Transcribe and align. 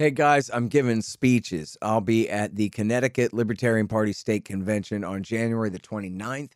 Hey 0.00 0.10
guys, 0.10 0.48
I'm 0.48 0.68
giving 0.68 1.02
speeches. 1.02 1.76
I'll 1.82 2.00
be 2.00 2.30
at 2.30 2.56
the 2.56 2.70
Connecticut 2.70 3.34
Libertarian 3.34 3.86
Party 3.86 4.14
State 4.14 4.46
Convention 4.46 5.04
on 5.04 5.22
January 5.22 5.68
the 5.68 5.78
29th 5.78 6.52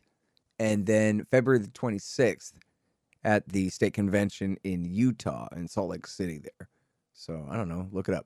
and 0.57 0.87
then 0.87 1.25
February 1.25 1.59
the 1.59 1.67
26th 1.67 2.53
at 3.23 3.47
the 3.47 3.69
state 3.69 3.93
convention 3.93 4.57
in 4.63 4.83
Utah 4.83 5.47
in 5.55 5.67
Salt 5.67 5.91
Lake 5.91 6.07
City 6.07 6.39
there. 6.39 6.69
So, 7.13 7.45
I 7.47 7.55
don't 7.55 7.69
know, 7.69 7.87
look 7.91 8.09
it 8.09 8.15
up. 8.15 8.25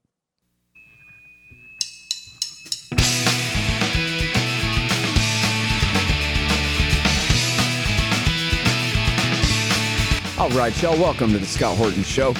All 10.39 10.49
right, 10.51 10.81
y'all, 10.81 10.97
welcome 10.97 11.33
to 11.33 11.39
the 11.39 11.45
Scott 11.45 11.75
Horton 11.75 12.03
Show. 12.03 12.33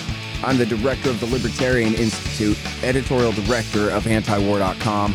I'm 0.43 0.57
the 0.57 0.65
director 0.65 1.09
of 1.09 1.19
the 1.19 1.25
Libertarian 1.25 1.93
Institute, 1.95 2.57
editorial 2.83 3.33
director 3.33 3.89
of 3.89 4.05
antiwar.com, 4.05 5.13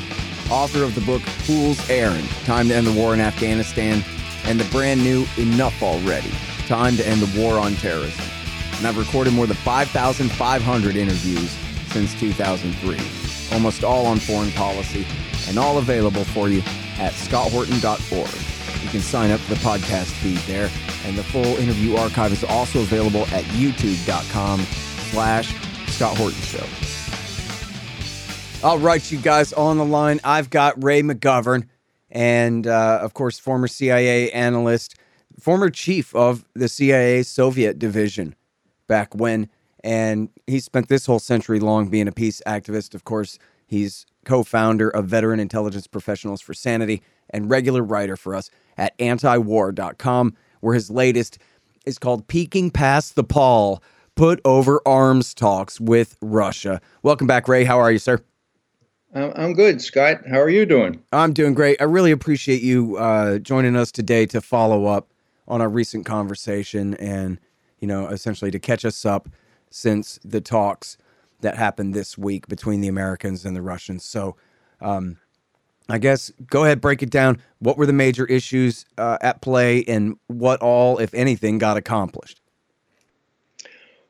author 0.51 0.85
of 0.85 0.95
the 0.95 1.01
book 1.01 1.23
Fool's 1.23 1.89
Errand 1.89 2.29
Time 2.45 2.69
to 2.69 2.75
End 2.75 2.87
the 2.87 2.93
War 2.93 3.15
in 3.15 3.21
Afghanistan, 3.21 4.05
and 4.45 4.61
the 4.61 4.71
brand 4.71 5.03
new 5.03 5.27
Enough 5.39 5.83
Already 5.83 6.31
Time 6.67 6.97
to 6.97 7.07
End 7.07 7.23
the 7.23 7.41
War 7.41 7.59
on 7.59 7.75
Terrorism. 7.77 8.25
And 8.77 8.87
I've 8.87 8.99
recorded 8.99 9.33
more 9.33 9.47
than 9.47 9.57
5,500 9.57 10.97
interviews 10.97 11.51
since 11.89 12.13
2003, 12.21 12.99
almost 13.55 13.83
all 13.83 14.05
on 14.05 14.19
foreign 14.19 14.53
policy, 14.53 15.07
and 15.49 15.59
all 15.59 15.79
available 15.79 16.25
for 16.25 16.51
you 16.51 16.59
at 16.99 17.13
scotthorton.org. 17.13 18.83
You 18.83 18.91
can 18.91 19.01
sign 19.01 19.31
up 19.31 19.41
for 19.41 19.55
the 19.55 19.61
podcast 19.61 20.11
feed 20.21 20.37
there, 20.41 20.71
and 21.07 21.17
the 21.17 21.25
full 21.25 21.57
interview 21.57 21.97
archive 21.97 22.33
is 22.33 22.45
also 22.45 22.81
available 22.81 23.23
at 23.29 23.45
youtube.com 23.45 24.67
slash 25.15 25.55
Scott 25.93 26.17
Horton 26.17 26.41
Show. 26.43 26.67
All 28.67 28.81
right, 28.81 29.13
you 29.13 29.19
guys 29.19 29.53
on 29.53 29.79
the 29.79 29.85
line. 29.85 30.19
I've 30.25 30.51
got 30.51 30.83
Ray 30.83 31.03
McGovern, 31.03 31.69
and 32.11 32.67
uh, 32.67 32.99
of 33.01 33.15
course, 33.15 33.39
former 33.39 33.69
CIA 33.69 34.33
analyst, 34.33 34.97
former 35.39 35.71
chief 35.71 36.13
of 36.17 36.45
the 36.55 36.69
CIA 36.69 37.23
Soviet 37.23 37.79
division 37.79 38.35
back 38.89 39.15
when, 39.15 39.49
and 39.85 40.31
he 40.49 40.59
spent 40.59 40.89
this 40.89 41.07
whole 41.07 41.21
century 41.21 41.61
long 41.61 41.89
being 41.91 42.09
a 42.09 42.13
peace 42.13 42.43
activist. 42.45 42.93
Of 42.93 43.05
course, 43.05 43.39
he's 43.69 44.07
co 44.25 44.43
founder 44.43 44.89
of 44.89 45.07
Veteran 45.07 45.39
Intelligence 45.39 45.87
Professionals 45.87 46.41
for 46.41 46.55
Sanity 46.55 47.03
and 47.31 47.49
regular 47.49 47.85
writer 47.85 48.17
for 48.17 48.35
us 48.35 48.51
at 48.77 48.99
antiwar.com, 48.99 50.35
where 50.61 50.75
his 50.75 50.91
latest 50.91 51.39
is 51.87 52.01
called 52.01 52.27
Peeking 52.27 52.73
Past 52.73 53.15
the 53.15 53.23
Pall 53.23 53.81
put 54.15 54.41
over 54.45 54.81
arms 54.87 55.35
talks 55.35 55.81
with 55.81 56.17
Russia. 56.21 56.81
Welcome 57.03 57.27
back, 57.27 57.49
Ray. 57.49 57.65
How 57.65 57.79
are 57.79 57.91
you, 57.91 57.99
sir? 57.99 58.21
I'm 59.15 59.55
good, 59.55 59.81
Scott. 59.81 60.23
How 60.29 60.41
are 60.41 60.49
you 60.49 60.67
doing? 60.67 61.01
I'm 61.13 61.33
doing 61.33 61.55
great. 61.55 61.81
I 61.81 61.85
really 61.85 62.11
appreciate 62.11 62.63
you 62.63 62.97
uh, 62.97 63.39
joining 63.39 63.77
us 63.77 63.93
today 63.93 64.27
to 64.27 64.41
follow 64.41 64.87
up 64.87 65.13
on 65.47 65.61
our 65.61 65.69
recent 65.69 66.05
conversation 66.05 66.95
and, 66.95 67.39
you 67.79 67.87
know, 67.87 68.09
essentially 68.09 68.51
to 68.51 68.59
catch 68.59 68.85
us 68.85 69.05
up 69.05 69.29
since 69.71 70.19
the 70.25 70.41
talks 70.41 70.97
that 71.43 71.57
happened 71.57 71.95
this 71.95 72.19
week 72.19 72.49
between 72.49 72.81
the 72.81 72.89
Americans 72.89 73.45
and 73.45 73.55
the 73.55 73.63
Russians. 73.63 74.05
So, 74.05 74.37
um, 74.81 75.19
I 75.89 75.99
guess 75.99 76.33
go 76.47 76.65
ahead, 76.65 76.81
break 76.81 77.03
it 77.03 77.11
down. 77.11 77.41
What 77.59 77.77
were 77.77 77.87
the 77.87 77.93
major 77.93 78.25
issues 78.25 78.87
uh, 78.97 79.19
at 79.21 79.43
play, 79.43 79.85
and 79.85 80.17
what 80.29 80.61
all, 80.61 80.99
if 80.99 81.13
anything, 81.13 81.59
got 81.59 81.77
accomplished? 81.77 82.41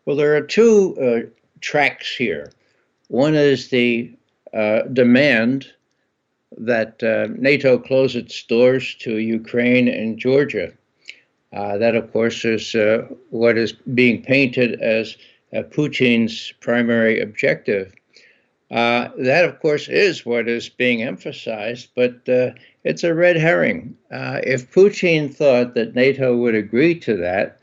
Well, 0.06 0.16
there 0.16 0.36
are 0.36 0.42
two 0.42 0.96
uh, 1.00 1.30
tracks 1.60 2.14
here. 2.14 2.52
One 3.08 3.34
is 3.34 3.68
the 3.68 4.12
uh, 4.52 4.82
demand 4.82 5.66
that 6.58 7.02
uh, 7.02 7.32
NATO 7.38 7.78
close 7.78 8.14
its 8.14 8.42
doors 8.44 8.94
to 9.00 9.16
Ukraine 9.16 9.88
and 9.88 10.18
Georgia. 10.18 10.72
Uh, 11.52 11.78
that, 11.78 11.94
of 11.94 12.12
course, 12.12 12.44
is 12.44 12.74
uh, 12.74 13.06
what 13.30 13.56
is 13.56 13.72
being 13.72 14.22
painted 14.22 14.80
as 14.80 15.16
uh, 15.52 15.62
Putin's 15.62 16.52
primary 16.60 17.20
objective. 17.20 17.94
that, 18.70 19.44
of 19.44 19.58
course, 19.60 19.88
is 19.88 20.26
what 20.26 20.48
is 20.48 20.68
being 20.68 21.02
emphasized, 21.02 21.88
but 21.94 22.20
it's 22.84 23.04
a 23.04 23.14
red 23.14 23.36
herring. 23.36 23.96
if 24.10 24.70
Putin 24.72 25.32
thought 25.32 25.74
that 25.74 25.94
NATO 25.94 26.36
would 26.36 26.54
agree 26.54 26.94
to 27.00 27.16
that, 27.16 27.60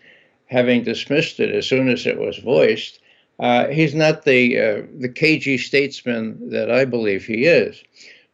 having 0.52 0.84
dismissed 0.84 1.40
it 1.40 1.56
as 1.56 1.66
soon 1.66 1.88
as 1.88 2.06
it 2.06 2.20
was 2.20 2.38
voiced, 2.38 3.00
uh, 3.40 3.68
he's 3.70 3.96
not 3.96 4.26
the 4.26 4.60
uh, 4.60 4.82
the 5.00 5.10
cagey 5.10 5.58
statesman 5.58 6.50
that 6.50 6.70
I 6.70 6.86
believe 6.86 7.26
he 7.26 7.46
is. 7.46 7.82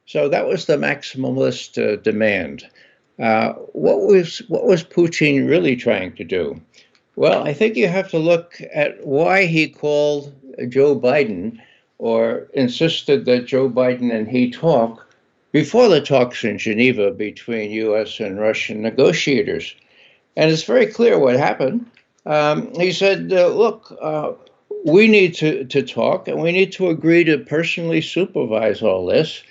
So 0.06 0.28
that 0.28 0.48
was 0.48 0.66
the 0.66 0.78
maximalist 0.78 1.78
uh, 1.78 1.98
demand. 2.02 2.68
Uh, 3.20 3.54
what 3.74 4.02
was 4.02 4.40
what 4.50 4.66
was 4.66 4.84
Putin 4.84 5.48
really 5.48 5.76
trying 5.76 6.14
to 6.16 6.24
do? 6.24 6.60
Well, 7.16 7.44
I 7.48 7.54
think 7.54 7.76
you 7.76 7.88
have 7.88 8.10
to 8.10 8.20
look 8.20 8.60
at 8.74 9.06
why 9.06 9.46
he 9.46 9.70
called 9.70 10.34
Joe 10.70 11.00
Biden 11.00 11.60
or 12.00 12.48
insisted 12.54 13.26
that 13.26 13.46
Joe 13.46 13.70
Biden 13.70 14.14
and 14.14 14.28
he 14.28 14.52
talk 14.52 15.08
before 15.52 15.88
the 15.88 16.02
talks 16.02 16.44
in 16.44 16.58
Geneva 16.58 17.12
between 17.12 17.72
U.S. 17.72 18.20
and 18.20 18.40
Russian 18.40 18.82
negotiators. 18.82 19.76
And 20.36 20.52
it's 20.52 20.64
very 20.64 20.86
clear 20.86 21.18
what 21.18 21.36
happened 21.36 21.90
um, 22.28 22.74
he 22.76 22.92
said, 22.92 23.32
uh, 23.32 23.48
look, 23.48 23.98
uh, 24.02 24.34
we 24.86 25.08
need 25.08 25.34
to, 25.36 25.64
to 25.66 25.82
talk 25.82 26.28
and 26.28 26.42
we 26.42 26.52
need 26.52 26.74
to 26.74 26.90
agree 26.90 27.24
to 27.24 27.38
personally 27.38 28.02
supervise 28.02 28.82
all 28.82 29.06
this. 29.06 29.42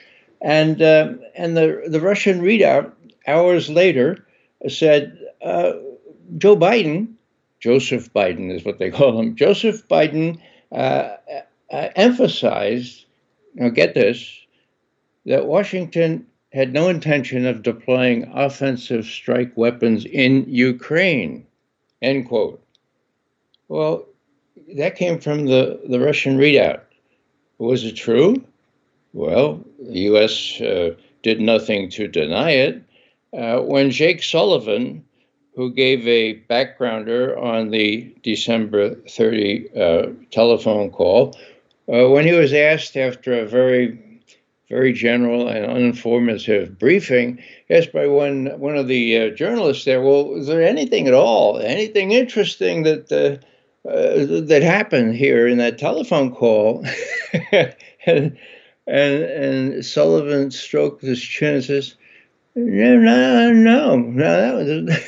And, 0.42 0.82
uh, 0.82 1.14
and 1.34 1.56
the, 1.56 1.84
the 1.88 2.00
Russian 2.00 2.42
readout 2.42 2.92
hours 3.26 3.70
later 3.70 4.26
said, 4.68 5.18
uh, 5.42 5.72
Joe 6.36 6.56
Biden, 6.56 7.14
Joseph 7.60 8.12
Biden 8.12 8.54
is 8.54 8.64
what 8.64 8.78
they 8.78 8.90
call 8.90 9.18
him, 9.18 9.36
Joseph 9.36 9.88
Biden 9.88 10.38
uh, 10.70 11.16
uh, 11.72 11.88
emphasized, 11.96 13.06
now 13.54 13.70
get 13.70 13.94
this, 13.94 14.46
that 15.24 15.46
Washington 15.46 16.26
had 16.52 16.74
no 16.74 16.88
intention 16.88 17.46
of 17.46 17.62
deploying 17.62 18.30
offensive 18.34 19.06
strike 19.06 19.56
weapons 19.56 20.04
in 20.04 20.44
Ukraine, 20.46 21.46
end 22.02 22.28
quote. 22.28 22.62
Well, 23.68 24.06
that 24.76 24.96
came 24.96 25.18
from 25.18 25.46
the, 25.46 25.80
the 25.88 26.00
Russian 26.00 26.38
readout. 26.38 26.80
Was 27.58 27.84
it 27.84 27.92
true? 27.92 28.44
Well, 29.12 29.60
the 29.80 30.00
U.S. 30.00 30.60
Uh, 30.60 30.94
did 31.22 31.40
nothing 31.40 31.90
to 31.90 32.06
deny 32.06 32.50
it. 32.50 32.82
Uh, 33.36 33.60
when 33.60 33.90
Jake 33.90 34.22
Sullivan, 34.22 35.04
who 35.54 35.72
gave 35.72 36.06
a 36.06 36.38
backgrounder 36.50 37.40
on 37.42 37.70
the 37.70 38.14
December 38.22 38.94
30 38.94 39.68
uh, 39.74 40.06
telephone 40.30 40.90
call, 40.90 41.34
uh, 41.92 42.08
when 42.08 42.26
he 42.26 42.32
was 42.32 42.52
asked 42.52 42.96
after 42.96 43.32
a 43.34 43.46
very 43.46 44.02
very 44.68 44.92
general 44.92 45.46
and 45.46 45.64
uninformative 45.64 46.76
briefing, 46.76 47.40
asked 47.70 47.92
by 47.92 48.06
one 48.06 48.46
one 48.58 48.76
of 48.76 48.88
the 48.88 49.16
uh, 49.16 49.30
journalists 49.30 49.84
there, 49.84 50.02
"Well, 50.02 50.34
is 50.34 50.48
there 50.48 50.62
anything 50.62 51.06
at 51.06 51.14
all, 51.14 51.58
anything 51.58 52.10
interesting 52.10 52.82
that 52.82 53.08
uh, 53.88 54.40
that 54.42 54.62
happened 54.62 55.14
here 55.14 55.46
in 55.46 55.58
that 55.58 55.78
telephone 55.78 56.34
call. 56.34 56.84
and, 57.52 57.74
and, 58.06 58.36
and 58.86 59.84
Sullivan 59.84 60.50
stroked 60.50 61.02
his 61.02 61.20
chin 61.20 61.54
and 61.54 61.64
says, 61.64 61.96
no, 62.56 62.96
no, 62.96 63.52
no, 63.52 63.96
no. 63.96 64.54
That 64.82 65.04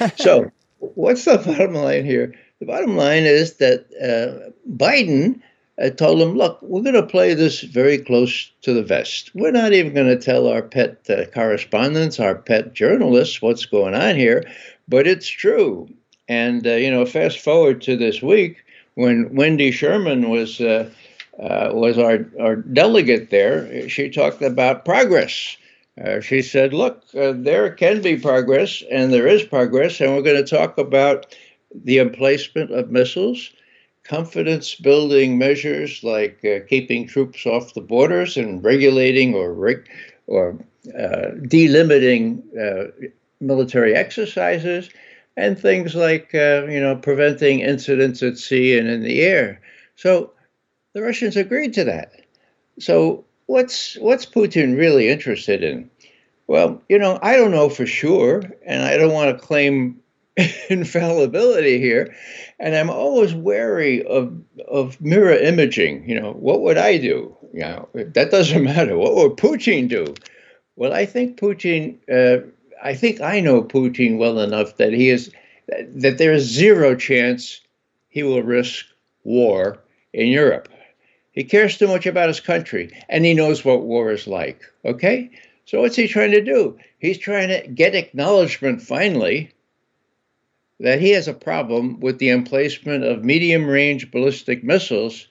was 0.00 0.12
so. 0.16 0.50
What's 0.78 1.24
the 1.24 1.38
bottom 1.38 1.74
line 1.74 2.04
here? 2.04 2.34
The 2.60 2.66
bottom 2.66 2.96
line 2.96 3.24
is 3.24 3.54
that 3.54 3.86
uh, 4.00 4.50
Biden 4.70 5.40
uh, 5.82 5.90
told 5.90 6.20
him, 6.20 6.36
"Look, 6.36 6.60
we're 6.62 6.82
going 6.82 6.94
to 6.94 7.02
play 7.02 7.34
this 7.34 7.62
very 7.62 7.98
close 7.98 8.50
to 8.62 8.72
the 8.72 8.82
vest. 8.82 9.32
We're 9.34 9.50
not 9.50 9.72
even 9.72 9.92
going 9.92 10.06
to 10.06 10.16
tell 10.16 10.46
our 10.46 10.62
pet 10.62 10.98
uh, 11.10 11.24
correspondents, 11.34 12.20
our 12.20 12.36
pet 12.36 12.74
journalists, 12.74 13.42
what's 13.42 13.66
going 13.66 13.94
on 13.94 14.14
here, 14.14 14.44
but 14.86 15.06
it's 15.06 15.26
true. 15.26 15.88
And, 16.28 16.66
uh, 16.66 16.74
you 16.74 16.90
know, 16.90 17.04
fast 17.04 17.40
forward 17.40 17.82
to 17.82 17.96
this 17.96 18.22
week 18.22 18.64
when 18.94 19.34
Wendy 19.34 19.70
Sherman 19.70 20.30
was. 20.30 20.60
Uh, 20.60 20.90
uh, 21.38 21.70
was 21.72 21.98
our, 21.98 22.30
our 22.40 22.54
delegate 22.54 23.30
there. 23.30 23.88
She 23.88 24.08
talked 24.08 24.40
about 24.40 24.84
progress. 24.84 25.56
Uh, 26.00 26.20
she 26.20 26.42
said, 26.42 26.72
Look, 26.72 27.02
uh, 27.16 27.32
there 27.34 27.70
can 27.70 28.02
be 28.02 28.16
progress, 28.16 28.82
and 28.90 29.12
there 29.12 29.26
is 29.26 29.42
progress, 29.42 30.00
and 30.00 30.14
we're 30.14 30.22
going 30.22 30.44
to 30.44 30.56
talk 30.56 30.78
about 30.78 31.34
the 31.74 31.98
emplacement 31.98 32.70
of 32.70 32.90
missiles, 32.90 33.50
confidence 34.04 34.74
building 34.74 35.38
measures 35.38 36.04
like 36.04 36.44
uh, 36.44 36.60
keeping 36.68 37.06
troops 37.06 37.46
off 37.46 37.74
the 37.74 37.80
borders 37.80 38.36
and 38.36 38.62
regulating 38.62 39.34
or, 39.34 39.52
reg- 39.52 39.88
or 40.26 40.56
delimiting 40.86 42.42
military 43.40 43.94
exercises, 43.94 44.90
and 45.36 45.58
things 45.58 45.94
like 45.94 46.34
uh, 46.34 46.66
you 46.68 46.80
know 46.80 46.96
preventing 46.96 47.60
incidents 47.60 48.22
at 48.22 48.38
sea 48.38 48.78
and 48.78 48.88
in 48.88 49.02
the 49.02 49.22
air. 49.22 49.60
So 49.96 50.32
the 50.92 51.02
Russians 51.02 51.36
agreed 51.36 51.74
to 51.74 51.84
that. 51.84 52.12
So 52.78 53.24
what's 53.46 53.96
what's 53.96 54.26
Putin 54.26 54.76
really 54.76 55.08
interested 55.08 55.62
in? 55.62 55.90
Well, 56.46 56.82
you 56.88 56.98
know, 56.98 57.18
I 57.22 57.36
don't 57.36 57.50
know 57.50 57.68
for 57.68 57.86
sure, 57.86 58.42
and 58.66 58.82
I 58.82 58.96
don't 58.96 59.12
want 59.12 59.36
to 59.36 59.44
claim 59.44 60.00
infallibility 60.68 61.78
here. 61.78 62.14
And 62.58 62.74
I'm 62.74 62.90
always 62.90 63.34
wary 63.34 64.04
of 64.06 64.32
of 64.68 65.00
mirror 65.00 65.36
imaging. 65.36 66.08
You 66.08 66.20
know, 66.20 66.32
what 66.32 66.60
would 66.62 66.78
I 66.78 66.98
do? 66.98 67.36
You 67.52 67.60
know, 67.60 67.88
that 67.94 68.30
doesn't 68.30 68.62
matter. 68.74 68.96
What 68.96 69.16
would 69.16 69.36
Putin 69.36 69.88
do? 69.88 70.14
Well, 70.76 70.92
I 70.92 71.06
think 71.06 71.38
Putin. 71.38 71.98
Uh, 72.08 72.46
I 72.84 72.94
think 72.94 73.20
I 73.22 73.40
know 73.40 73.62
Putin 73.62 74.18
well 74.18 74.38
enough 74.38 74.76
that 74.76 74.92
he 74.92 75.08
is 75.08 75.32
that 75.68 76.18
there 76.18 76.34
is 76.34 76.44
zero 76.44 76.94
chance 76.94 77.60
he 78.10 78.22
will 78.22 78.42
risk 78.42 78.84
war 79.24 79.78
in 80.12 80.28
Europe. 80.28 80.68
He 81.32 81.42
cares 81.44 81.78
too 81.78 81.88
much 81.88 82.06
about 82.06 82.28
his 82.28 82.40
country, 82.40 82.90
and 83.08 83.24
he 83.24 83.32
knows 83.32 83.64
what 83.64 83.82
war 83.82 84.12
is 84.12 84.26
like. 84.26 84.60
Okay, 84.84 85.30
so 85.64 85.80
what's 85.80 85.96
he 85.96 86.06
trying 86.06 86.32
to 86.32 86.44
do? 86.44 86.78
He's 86.98 87.18
trying 87.18 87.48
to 87.48 87.66
get 87.68 87.94
acknowledgement 87.94 88.82
finally 88.82 89.50
that 90.78 91.00
he 91.00 91.10
has 91.10 91.26
a 91.26 91.34
problem 91.34 91.98
with 92.00 92.18
the 92.18 92.28
emplacement 92.28 93.02
of 93.02 93.24
medium 93.24 93.66
range 93.66 94.10
ballistic 94.10 94.62
missiles 94.62 95.26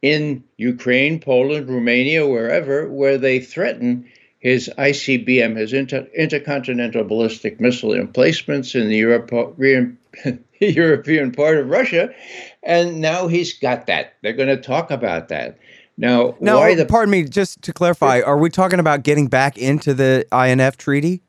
in 0.00 0.42
Ukraine, 0.56 1.20
Poland, 1.20 1.68
Romania, 1.68 2.26
wherever, 2.26 2.88
where 2.90 3.18
they 3.18 3.40
threaten 3.40 4.06
his 4.44 4.70
ICBM, 4.76 5.56
his 5.56 5.72
inter- 5.72 6.06
intercontinental 6.14 7.02
ballistic 7.02 7.60
missile 7.60 7.94
emplacements 7.94 8.74
in 8.74 8.88
the 8.88 8.96
European, 8.96 9.98
European 10.60 11.32
part 11.32 11.56
of 11.56 11.70
Russia. 11.70 12.14
And 12.62 13.00
now 13.00 13.26
he's 13.26 13.58
got 13.58 13.86
that. 13.86 14.14
They're 14.22 14.34
going 14.34 14.54
to 14.54 14.60
talk 14.60 14.90
about 14.90 15.28
that. 15.28 15.58
Now, 15.96 16.36
now 16.40 16.58
why 16.58 16.74
the- 16.74 16.84
pardon 16.84 17.10
me, 17.10 17.24
just 17.24 17.62
to 17.62 17.72
clarify, 17.72 18.20
are 18.20 18.36
we 18.36 18.50
talking 18.50 18.80
about 18.80 19.02
getting 19.02 19.28
back 19.28 19.56
into 19.56 19.94
the 19.94 20.26
INF 20.30 20.76
treaty? 20.76 21.22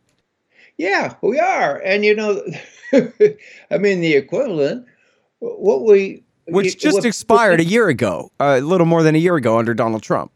Yeah, 0.78 1.16
we 1.22 1.40
are. 1.40 1.78
And 1.86 2.04
you 2.04 2.16
know, 2.16 2.42
I 3.72 3.78
mean, 3.78 4.02
the 4.02 4.14
equivalent, 4.16 4.86
what 5.40 5.84
we. 5.84 6.24
Which 6.48 6.78
just 6.78 6.96
what, 6.96 7.06
expired 7.06 7.62
a 7.62 7.64
year 7.64 7.88
ago, 7.88 8.30
a 8.42 8.60
little 8.60 8.86
more 8.86 9.04
than 9.04 9.16
a 9.16 9.20
year 9.20 9.38
ago 9.38 9.58
under 9.58 9.74
Donald 9.74 10.04
Trump. 10.04 10.32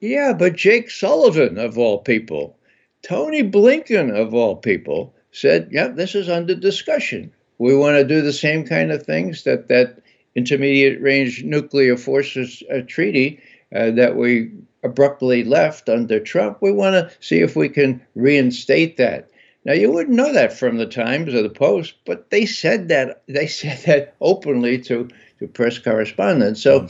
Yeah, 0.00 0.32
but 0.32 0.56
Jake 0.56 0.90
Sullivan, 0.90 1.58
of 1.58 1.76
all 1.76 1.98
people, 1.98 2.56
Tony 3.02 3.42
Blinken, 3.42 4.10
of 4.10 4.34
all 4.34 4.56
people, 4.56 5.14
said, 5.32 5.68
yeah, 5.70 5.88
this 5.88 6.14
is 6.14 6.28
under 6.28 6.54
discussion. 6.54 7.30
We 7.58 7.76
want 7.76 7.96
to 7.96 8.04
do 8.04 8.22
the 8.22 8.32
same 8.32 8.64
kind 8.64 8.90
of 8.90 9.02
things 9.02 9.44
that 9.44 9.68
that 9.68 10.00
intermediate 10.34 11.00
range 11.02 11.44
nuclear 11.44 11.96
forces 11.96 12.62
uh, 12.72 12.80
treaty 12.86 13.40
uh, 13.74 13.90
that 13.90 14.16
we 14.16 14.50
abruptly 14.82 15.44
left 15.44 15.88
under 15.88 16.18
Trump. 16.18 16.58
We 16.62 16.72
want 16.72 16.94
to 16.94 17.14
see 17.20 17.40
if 17.40 17.54
we 17.54 17.68
can 17.68 18.00
reinstate 18.14 18.96
that. 18.96 19.28
Now 19.66 19.74
you 19.74 19.92
wouldn't 19.92 20.16
know 20.16 20.32
that 20.32 20.54
from 20.54 20.78
the 20.78 20.86
Times 20.86 21.34
or 21.34 21.42
the 21.42 21.50
Post, 21.50 21.94
but 22.06 22.30
they 22.30 22.46
said 22.46 22.88
that 22.88 23.22
they 23.26 23.46
said 23.46 23.78
that 23.84 24.14
openly 24.22 24.78
to 24.82 25.08
to 25.40 25.46
press 25.46 25.78
correspondents. 25.78 26.62
So 26.62 26.88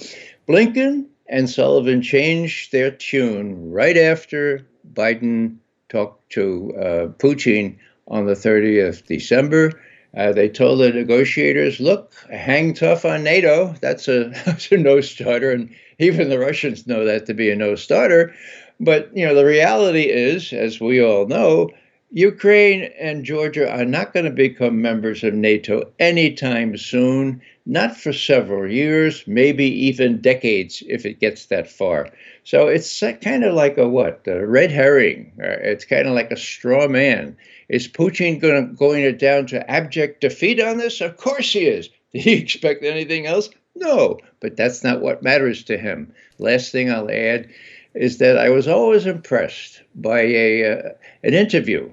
Blinken 0.48 1.06
and 1.30 1.48
Sullivan 1.48 2.02
changed 2.02 2.72
their 2.72 2.90
tune 2.90 3.70
right 3.70 3.96
after 3.96 4.66
Biden 4.92 5.56
talked 5.88 6.30
to 6.32 6.74
uh, 6.76 7.06
Putin 7.18 7.78
on 8.08 8.26
the 8.26 8.34
30th 8.34 9.06
December. 9.06 9.80
Uh, 10.16 10.32
they 10.32 10.48
told 10.48 10.80
the 10.80 10.90
negotiators, 10.90 11.78
"Look, 11.78 12.12
hang 12.30 12.74
tough 12.74 13.04
on 13.04 13.22
NATO. 13.22 13.76
That's 13.80 14.08
a 14.08 14.24
that's 14.44 14.72
a 14.72 14.76
no-starter, 14.76 15.52
and 15.52 15.72
even 16.00 16.28
the 16.28 16.38
Russians 16.38 16.86
know 16.86 17.04
that 17.04 17.26
to 17.26 17.34
be 17.34 17.48
a 17.50 17.56
no-starter." 17.56 18.34
But 18.80 19.16
you 19.16 19.24
know, 19.24 19.36
the 19.36 19.44
reality 19.44 20.10
is, 20.10 20.52
as 20.52 20.80
we 20.80 21.00
all 21.00 21.26
know, 21.26 21.70
Ukraine 22.12 22.90
and 22.98 23.24
Georgia 23.24 23.70
are 23.70 23.84
not 23.84 24.12
going 24.12 24.24
to 24.24 24.32
become 24.32 24.82
members 24.82 25.22
of 25.22 25.32
NATO 25.32 25.92
anytime 26.00 26.76
soon, 26.76 27.40
not 27.66 27.96
for 27.96 28.12
several 28.12 28.68
years, 28.68 29.22
maybe 29.28 29.64
even 29.86 30.20
decades 30.20 30.82
if 30.88 31.06
it 31.06 31.20
gets 31.20 31.46
that 31.46 31.70
far. 31.70 32.10
So 32.42 32.66
it's 32.66 33.00
kind 33.22 33.44
of 33.44 33.54
like 33.54 33.78
a 33.78 33.88
what? 33.88 34.22
A 34.26 34.44
red 34.44 34.72
herring. 34.72 35.30
It's 35.38 35.84
kind 35.84 36.08
of 36.08 36.14
like 36.14 36.32
a 36.32 36.36
straw 36.36 36.88
man. 36.88 37.36
Is 37.68 37.86
Putin 37.86 38.40
going 38.40 38.68
to, 38.70 38.74
going 38.74 39.16
down 39.16 39.46
to 39.46 39.70
abject 39.70 40.20
defeat 40.20 40.60
on 40.60 40.78
this? 40.78 41.00
Of 41.00 41.16
course 41.16 41.52
he 41.52 41.66
is. 41.66 41.90
Did 42.12 42.22
he 42.22 42.32
expect 42.32 42.82
anything 42.82 43.26
else? 43.26 43.50
No, 43.76 44.18
but 44.40 44.56
that's 44.56 44.82
not 44.82 45.00
what 45.00 45.22
matters 45.22 45.62
to 45.64 45.78
him. 45.78 46.12
Last 46.40 46.72
thing 46.72 46.90
I'll 46.90 47.08
add 47.08 47.50
is 47.94 48.18
that 48.18 48.36
I 48.36 48.50
was 48.50 48.66
always 48.66 49.06
impressed 49.06 49.80
by 49.94 50.22
a 50.22 50.72
uh, 50.72 50.88
an 51.22 51.34
interview 51.34 51.92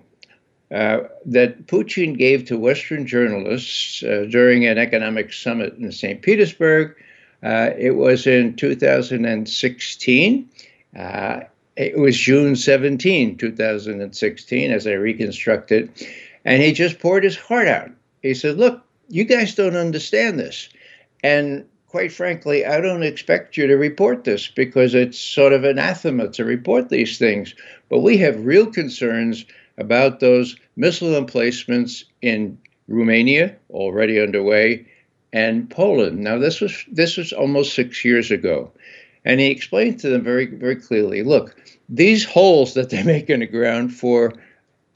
uh, 0.70 1.00
that 1.26 1.66
Putin 1.68 2.18
gave 2.18 2.46
to 2.46 2.58
Western 2.58 3.08
journalists 3.08 4.04
uh, 4.04 4.26
during 4.30 4.66
an 4.66 4.78
economic 4.78 5.32
summit 5.32 5.76
in 5.78 5.92
St. 5.92 6.22
Petersburg. 6.22 6.96
Uh, 7.42 7.70
it 7.78 7.92
was 7.92 8.28
in 8.28 8.56
2016. 8.56 10.50
Uh, 10.98 11.40
it 11.78 11.98
was 11.98 12.18
June 12.18 12.56
17, 12.56 13.38
2016, 13.38 14.72
as 14.72 14.88
I 14.88 14.94
reconstruct 14.94 15.72
it. 15.72 16.06
And 16.44 16.62
he 16.62 16.74
just 16.74 17.00
poured 17.00 17.24
his 17.24 17.38
heart 17.38 17.68
out. 17.68 17.92
He 18.22 18.34
said, 18.34 18.58
Look, 18.58 18.84
you 19.08 19.24
guys 19.24 19.56
don't 19.56 19.76
understand 19.76 20.40
this. 20.40 20.70
And 21.24 21.66
quite 21.88 22.12
frankly, 22.12 22.66
I 22.66 22.82
don't 22.82 23.04
expect 23.04 23.58
you 23.58 23.68
to 23.68 23.76
report 23.76 24.24
this 24.24 24.48
because 24.48 24.96
it's 24.96 25.20
sort 25.20 25.54
of 25.54 25.64
anathema 25.64 26.30
to 26.30 26.44
report 26.44 26.90
these 26.90 27.18
things. 27.18 27.56
But 27.90 28.00
we 28.00 28.18
have 28.18 28.46
real 28.46 28.66
concerns 28.66 29.46
about 29.78 30.20
those 30.20 30.56
missile 30.76 31.16
emplacements 31.16 32.06
in 32.22 32.58
Romania, 32.88 33.56
already 33.70 34.20
underway, 34.20 34.86
and 35.34 35.70
Poland. 35.70 36.20
Now, 36.20 36.38
this 36.38 36.62
was 36.62 36.86
this 36.92 37.18
was 37.18 37.34
almost 37.34 37.74
six 37.74 38.04
years 38.04 38.32
ago, 38.32 38.72
and 39.26 39.40
he 39.40 39.48
explained 39.48 40.00
to 40.00 40.10
them 40.10 40.24
very 40.24 40.46
very 40.46 40.78
clearly. 40.78 41.24
Look, 41.24 41.56
these 41.90 42.24
holes 42.24 42.74
that 42.74 42.90
they 42.90 43.04
make 43.14 43.30
in 43.30 43.42
the 43.42 43.46
ground 43.46 43.94
for 43.94 44.34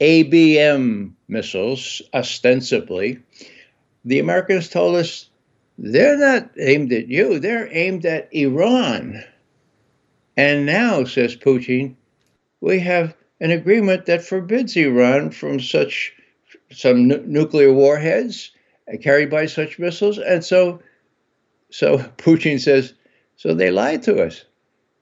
ABM 0.00 1.12
missiles, 1.28 2.02
ostensibly, 2.12 3.18
the 4.04 4.18
Americans 4.18 4.68
told 4.68 4.96
us 4.96 5.28
they're 5.78 6.18
not 6.18 6.50
aimed 6.58 6.92
at 6.92 7.08
you; 7.08 7.38
they're 7.38 7.68
aimed 7.72 8.06
at 8.06 8.28
Iran. 8.32 9.22
And 10.36 10.64
now, 10.64 11.04
says 11.04 11.36
Putin, 11.36 11.94
we 12.62 12.78
have 12.80 13.14
an 13.42 13.50
agreement 13.50 14.06
that 14.06 14.24
forbids 14.24 14.76
Iran 14.76 15.32
from 15.32 15.58
such 15.58 16.14
some 16.70 17.08
nuclear 17.08 17.72
warheads 17.72 18.52
carried 19.02 19.30
by 19.30 19.46
such 19.46 19.80
missiles. 19.80 20.18
And 20.18 20.44
so, 20.44 20.80
so 21.68 21.98
Putin 22.18 22.60
says, 22.60 22.94
so 23.36 23.52
they 23.52 23.72
lied 23.72 24.04
to 24.04 24.22
us. 24.22 24.44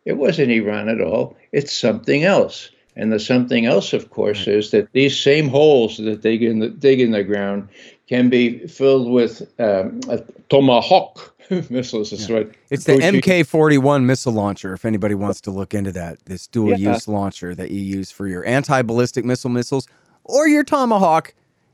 It 0.07 0.15
wasn't 0.15 0.53
Iran 0.53 0.89
at 0.89 1.03
all. 1.03 1.37
It's 1.53 1.73
something 1.73 2.25
else. 2.25 2.71
And 2.97 3.13
the 3.13 3.21
something 3.21 3.67
else, 3.67 3.93
of 3.93 4.09
course, 4.09 4.49
is 4.49 4.71
that 4.71 4.91
these 4.93 5.21
same 5.21 5.49
holes 5.49 5.99
that 5.99 6.23
they 6.23 6.39
dig 6.39 6.43
in 6.43 6.59
the, 6.61 6.71
dig 6.71 7.01
in 7.01 7.11
the 7.11 7.23
ground 7.23 7.69
can 8.11 8.29
be 8.29 8.67
filled 8.67 9.09
with 9.09 9.43
um, 9.61 10.01
a 10.09 10.19
tomahawk 10.49 11.33
missiles. 11.71 12.13
Is 12.13 12.29
yeah. 12.29 12.41
what 12.41 12.51
it's 12.69 12.85
the 12.85 12.95
MK 12.95 13.47
forty 13.47 13.79
one 13.79 14.05
missile 14.05 14.33
launcher. 14.33 14.75
If 14.75 14.85
anybody 14.85 15.15
wants 15.15 15.41
to 15.43 15.51
look 15.51 15.73
into 15.73 15.93
that, 15.93 16.19
this 16.27 16.47
dual 16.49 16.77
use 16.77 17.07
launcher 17.09 17.55
that 17.55 17.71
you 17.71 17.81
use 17.81 18.11
for 18.11 18.27
your 18.27 18.45
anti 18.45 18.83
ballistic 18.83 19.25
missile 19.25 19.51
missiles 19.51 19.87
or 20.25 20.49
your 20.49 20.65
Tomahawk 20.65 21.33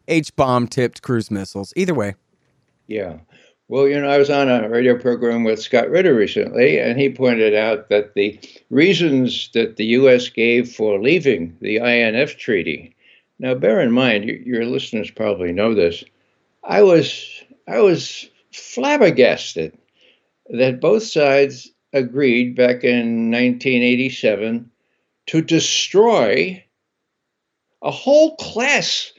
H 0.09 0.37
bomb 0.37 0.69
tipped 0.69 1.03
cruise 1.03 1.31
missiles. 1.31 1.73
Either 1.75 1.95
way. 1.95 2.15
Yeah. 2.87 3.19
Well, 3.69 3.89
you 3.89 4.01
know, 4.01 4.09
I 4.09 4.19
was 4.19 4.31
on 4.31 4.49
a 4.49 4.69
radio 4.69 4.97
program 4.97 5.43
with 5.43 5.61
Scott 5.61 5.91
Ritter 5.91 6.15
recently, 6.15 6.79
and 6.79 7.01
he 7.01 7.09
pointed 7.09 7.53
out 7.53 7.89
that 7.89 8.15
the 8.15 8.39
reasons 8.71 9.51
that 9.55 9.77
the 9.77 9.87
U.S. 9.87 10.29
gave 10.29 10.71
for 10.71 11.01
leaving 11.01 11.57
the 11.61 11.79
INF 11.79 12.37
treaty. 12.37 12.95
Now, 13.41 13.55
bear 13.55 13.81
in 13.81 13.91
mind, 13.91 14.27
your 14.27 14.65
listeners 14.67 15.11
probably 15.11 15.53
know 15.53 15.75
this. 15.75 16.05
I 16.67 16.83
was 16.83 17.45
I 17.69 17.81
was 17.81 18.29
flabbergasted 18.53 19.77
that 20.51 20.81
both 20.81 21.05
sides 21.05 21.71
agreed 21.93 22.57
back 22.57 22.85
in 22.85 23.31
1987 23.31 24.71
to 25.29 25.43
destroy 25.43 26.65
a 27.83 27.91
whole 27.91 28.37
class 28.37 29.13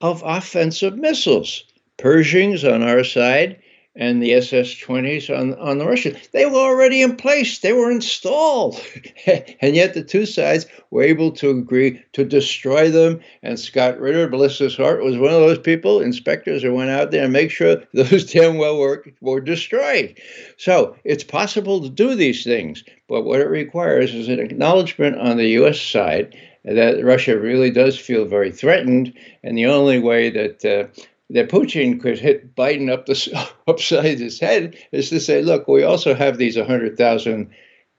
of 0.00 0.22
offensive 0.24 0.96
missiles. 0.96 1.64
Pershings 1.98 2.64
on 2.64 2.82
our 2.82 3.04
side 3.04 3.61
and 3.94 4.22
the 4.22 4.32
SS-20s 4.32 5.28
on, 5.36 5.54
on 5.58 5.78
the 5.78 5.86
Russians. 5.86 6.16
They 6.32 6.46
were 6.46 6.56
already 6.56 7.02
in 7.02 7.16
place. 7.16 7.58
They 7.58 7.74
were 7.74 7.90
installed. 7.90 8.82
and 9.26 9.76
yet 9.76 9.92
the 9.92 10.02
two 10.02 10.24
sides 10.24 10.66
were 10.90 11.02
able 11.02 11.30
to 11.32 11.50
agree 11.50 12.02
to 12.14 12.24
destroy 12.24 12.90
them. 12.90 13.20
And 13.42 13.60
Scott 13.60 14.00
Ritter, 14.00 14.28
bless 14.28 14.58
his 14.58 14.76
heart, 14.76 15.04
was 15.04 15.18
one 15.18 15.32
of 15.32 15.40
those 15.40 15.58
people, 15.58 16.00
inspectors 16.00 16.62
who 16.62 16.74
went 16.74 16.90
out 16.90 17.10
there 17.10 17.24
and 17.24 17.32
make 17.32 17.50
sure 17.50 17.82
those 17.92 18.32
damn 18.32 18.56
well 18.56 18.78
were, 18.78 19.04
were 19.20 19.40
destroyed. 19.40 20.18
So 20.56 20.96
it's 21.04 21.24
possible 21.24 21.82
to 21.82 21.90
do 21.90 22.14
these 22.14 22.44
things. 22.44 22.82
But 23.08 23.22
what 23.22 23.40
it 23.40 23.48
requires 23.48 24.14
is 24.14 24.28
an 24.28 24.40
acknowledgement 24.40 25.18
on 25.18 25.36
the 25.36 25.48
U.S. 25.48 25.78
side 25.78 26.34
that 26.64 27.04
Russia 27.04 27.38
really 27.38 27.70
does 27.70 27.98
feel 27.98 28.24
very 28.24 28.50
threatened. 28.50 29.12
And 29.42 29.58
the 29.58 29.66
only 29.66 29.98
way 29.98 30.30
that 30.30 30.64
uh, 30.64 31.02
that 31.32 31.48
Putin 31.48 32.00
could 32.00 32.18
hit 32.18 32.54
Biden 32.54 32.90
up 32.90 33.06
the 33.06 33.50
upside 33.66 34.18
his 34.18 34.38
head 34.38 34.76
is 34.92 35.08
to 35.10 35.18
say, 35.18 35.42
look, 35.42 35.66
we 35.66 35.82
also 35.82 36.14
have 36.14 36.38
these 36.38 36.56
100,000 36.56 37.50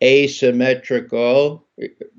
asymmetrical, 0.03 1.65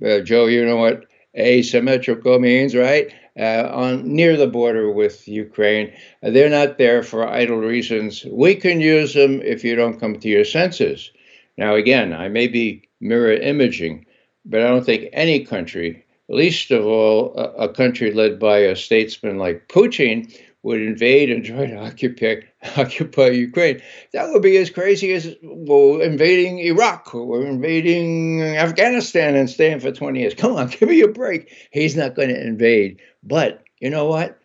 uh, 0.04 0.21
Joe, 0.21 0.47
you 0.47 0.64
know 0.64 0.76
what 0.76 1.04
asymmetrical 1.37 2.38
means, 2.38 2.75
right? 2.75 3.12
Uh, 3.38 3.68
on 3.73 4.06
near 4.06 4.37
the 4.37 4.47
border 4.47 4.90
with 4.90 5.26
Ukraine. 5.26 5.92
Uh, 6.23 6.30
they're 6.30 6.49
not 6.49 6.78
there 6.78 7.02
for 7.02 7.28
idle 7.28 7.59
reasons. 7.59 8.25
We 8.30 8.54
can 8.54 8.80
use 8.80 9.14
them 9.14 9.42
if 9.42 9.64
you 9.64 9.75
don't 9.75 9.99
come 9.99 10.18
to 10.21 10.28
your 10.28 10.44
senses. 10.44 11.11
Now, 11.56 11.75
again, 11.75 12.12
I 12.12 12.28
may 12.28 12.47
be 12.47 12.88
mirror 13.00 13.33
imaging, 13.33 14.06
but 14.44 14.61
I 14.61 14.68
don't 14.68 14.85
think 14.85 15.09
any 15.12 15.44
country, 15.44 16.04
least 16.28 16.71
of 16.71 16.87
all 16.87 17.37
a, 17.37 17.64
a 17.64 17.73
country 17.73 18.12
led 18.12 18.38
by 18.38 18.59
a 18.59 18.76
statesman 18.76 19.38
like 19.38 19.68
Putin, 19.68 20.33
would 20.64 20.80
invade 20.80 21.30
and 21.30 21.44
try 21.44 21.66
to 21.66 21.76
occupy 21.87 22.37
occupy 22.76 23.28
Ukraine. 23.28 23.80
That 24.12 24.30
would 24.30 24.42
be 24.42 24.56
as 24.56 24.71
crazy 24.71 25.12
as 25.12 25.37
well, 25.42 26.00
invading 26.00 26.59
Iraq 26.59 27.14
or 27.14 27.44
invading 27.47 28.42
Afghanistan 28.42 29.37
and 29.37 29.49
staying 29.49 29.80
for 29.80 29.92
20 29.92 30.18
years. 30.18 30.35
Come 30.35 30.56
on, 30.56 30.68
give 30.80 30.88
me 30.88 31.02
a 31.02 31.09
break. 31.09 31.52
He's 31.71 31.94
not 31.94 32.16
going 32.16 32.30
to 32.30 32.40
invade. 32.40 33.00
But 33.23 33.62
you 33.78 33.90
know 33.90 34.06
what? 34.06 34.40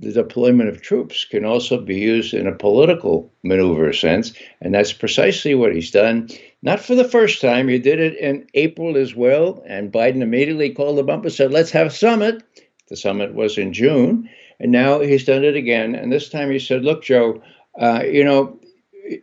The 0.00 0.12
deployment 0.12 0.68
of 0.68 0.80
troops 0.80 1.24
can 1.24 1.44
also 1.44 1.80
be 1.80 1.96
used 1.96 2.32
in 2.32 2.46
a 2.46 2.54
political 2.54 3.32
maneuver 3.42 3.92
sense, 3.92 4.32
and 4.60 4.72
that's 4.72 4.92
precisely 4.92 5.56
what 5.56 5.74
he's 5.74 5.90
done. 5.90 6.28
Not 6.62 6.78
for 6.78 6.94
the 6.94 7.08
first 7.08 7.40
time. 7.40 7.66
He 7.66 7.80
did 7.80 7.98
it 7.98 8.16
in 8.16 8.46
April 8.54 8.96
as 8.96 9.16
well, 9.16 9.60
and 9.66 9.90
Biden 9.90 10.22
immediately 10.22 10.70
called 10.70 11.00
him 11.00 11.10
up 11.10 11.24
and 11.24 11.32
said, 11.32 11.50
"Let's 11.50 11.72
have 11.72 11.88
a 11.88 11.90
summit." 11.90 12.44
The 12.88 12.96
summit 12.96 13.34
was 13.34 13.58
in 13.58 13.72
June, 13.72 14.30
and 14.60 14.72
now 14.72 15.00
he's 15.00 15.24
done 15.24 15.44
it 15.44 15.56
again. 15.56 15.94
And 15.94 16.12
this 16.12 16.28
time 16.28 16.50
he 16.50 16.58
said, 16.58 16.84
"Look, 16.84 17.02
Joe, 17.02 17.42
uh, 17.80 18.02
you 18.04 18.24
know, 18.24 18.58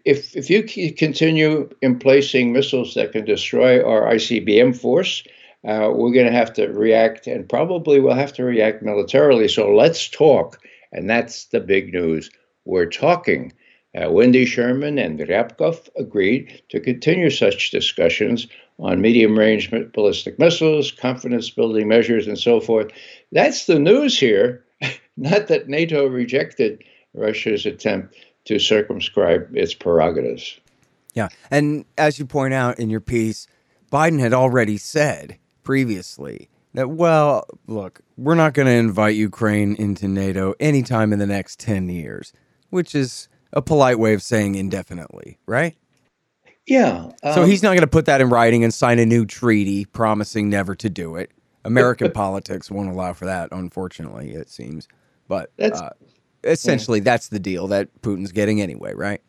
if 0.05 0.35
if 0.35 0.49
you 0.49 0.63
continue 0.93 1.69
emplacing 1.81 2.53
missiles 2.53 2.93
that 2.93 3.11
can 3.11 3.25
destroy 3.25 3.83
our 3.83 4.13
ICBM 4.13 4.79
force." 4.79 5.23
Uh, 5.67 5.89
we're 5.91 6.13
going 6.13 6.27
to 6.27 6.31
have 6.31 6.53
to 6.53 6.67
react, 6.67 7.25
and 7.25 7.49
probably 7.49 7.99
we'll 7.99 8.13
have 8.13 8.33
to 8.33 8.43
react 8.43 8.83
militarily. 8.83 9.47
So 9.47 9.73
let's 9.73 10.07
talk. 10.07 10.59
And 10.91 11.09
that's 11.09 11.45
the 11.45 11.59
big 11.59 11.91
news. 11.91 12.29
We're 12.65 12.85
talking. 12.85 13.51
Uh, 13.95 14.11
Wendy 14.11 14.45
Sherman 14.45 14.99
and 14.99 15.19
Ryabkov 15.19 15.89
agreed 15.97 16.61
to 16.69 16.79
continue 16.79 17.29
such 17.29 17.71
discussions 17.71 18.47
on 18.79 19.01
medium 19.01 19.39
range 19.39 19.71
ballistic 19.93 20.37
missiles, 20.37 20.91
confidence 20.91 21.49
building 21.49 21.87
measures, 21.87 22.27
and 22.27 22.37
so 22.37 22.59
forth. 22.59 22.91
That's 23.31 23.65
the 23.65 23.79
news 23.79 24.19
here. 24.19 24.64
Not 25.17 25.47
that 25.47 25.67
NATO 25.67 26.07
rejected 26.07 26.83
Russia's 27.13 27.65
attempt 27.65 28.15
to 28.45 28.59
circumscribe 28.59 29.55
its 29.55 29.73
prerogatives. 29.73 30.59
Yeah. 31.13 31.29
And 31.49 31.85
as 31.97 32.19
you 32.19 32.25
point 32.25 32.53
out 32.53 32.79
in 32.79 32.89
your 32.89 32.99
piece, 32.99 33.47
Biden 33.91 34.19
had 34.19 34.33
already 34.33 34.77
said 34.77 35.39
previously 35.63 36.49
that, 36.73 36.89
well, 36.89 37.47
look, 37.67 38.01
we're 38.17 38.35
not 38.35 38.53
going 38.53 38.67
to 38.67 38.73
invite 38.73 39.15
Ukraine 39.15 39.75
into 39.75 40.07
NATO 40.07 40.53
anytime 40.59 41.13
in 41.13 41.19
the 41.19 41.25
next 41.25 41.59
10 41.59 41.89
years, 41.89 42.33
which 42.69 42.93
is 42.93 43.29
a 43.53 43.61
polite 43.61 43.97
way 43.97 44.13
of 44.13 44.21
saying 44.21 44.55
indefinitely, 44.55 45.39
right? 45.45 45.75
Yeah. 46.67 47.11
Um, 47.23 47.33
so 47.33 47.45
he's 47.45 47.63
not 47.63 47.69
going 47.69 47.81
to 47.81 47.87
put 47.87 48.05
that 48.05 48.21
in 48.21 48.29
writing 48.29 48.63
and 48.63 48.73
sign 48.73 48.99
a 48.99 49.05
new 49.05 49.25
treaty 49.25 49.85
promising 49.85 50.49
never 50.49 50.75
to 50.75 50.89
do 50.89 51.15
it. 51.15 51.31
American 51.65 52.11
politics 52.11 52.71
won't 52.71 52.89
allow 52.89 53.13
for 53.13 53.25
that, 53.25 53.49
unfortunately, 53.51 54.31
it 54.31 54.49
seems. 54.49 54.87
But 55.27 55.51
uh, 55.59 55.89
essentially, 56.43 56.99
yeah. 56.99 57.05
that's 57.05 57.29
the 57.29 57.39
deal 57.39 57.67
that 57.67 57.89
Putin's 58.01 58.31
getting 58.31 58.61
anyway, 58.61 58.93
right? 58.93 59.21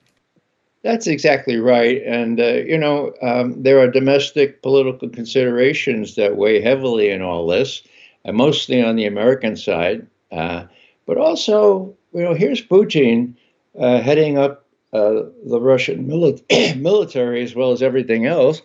That's 0.83 1.07
exactly 1.07 1.57
right. 1.57 2.01
And, 2.07 2.39
uh, 2.39 2.63
you 2.65 2.79
know, 2.79 3.13
um, 3.21 3.61
there 3.61 3.81
are 3.81 3.89
domestic 3.89 4.63
political 4.63 5.09
considerations 5.09 6.15
that 6.15 6.37
weigh 6.37 6.61
heavily 6.61 7.11
in 7.11 7.23
all 7.23 7.47
this, 7.47 7.83
and 8.25 8.37
mostly 8.37 8.83
on 8.83 8.95
the 8.95 9.07
American 9.07 9.57
side. 9.57 10.07
Uh, 10.31 10.65
but 11.07 11.17
also, 11.17 11.97
you 12.13 12.23
know, 12.23 12.35
here's 12.35 12.63
Putin 12.63 13.35
uh, 13.79 14.01
heading 14.01 14.39
up 14.39 14.65
uh, 14.93 15.25
the 15.45 15.61
Russian 15.61 16.07
mili- 16.07 16.77
military 16.81 17.43
as 17.43 17.55
well 17.55 17.73
as 17.73 17.83
everything 17.83 18.27
else. 18.27 18.63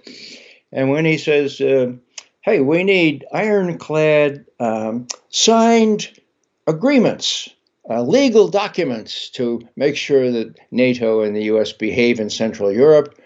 And 0.72 0.90
when 0.90 1.06
he 1.06 1.18
says, 1.18 1.60
uh, 1.60 1.94
hey, 2.41 2.60
we 2.60 2.83
need 2.83 3.25
ironclad 3.31 4.45
um, 4.60 5.07
signed 5.29 6.12
agreements, 6.67 7.50
uh, 7.89 8.01
legal 8.01 8.48
documents 8.48 9.29
to 9.29 9.62
make 9.75 9.95
sure 9.95 10.31
that 10.31 10.57
NATO 10.71 11.21
and 11.21 11.36
the 11.36 11.43
US 11.43 11.71
behave 11.71 12.19
in 12.19 12.29
Central 12.29 12.71
Europe. 12.71 13.19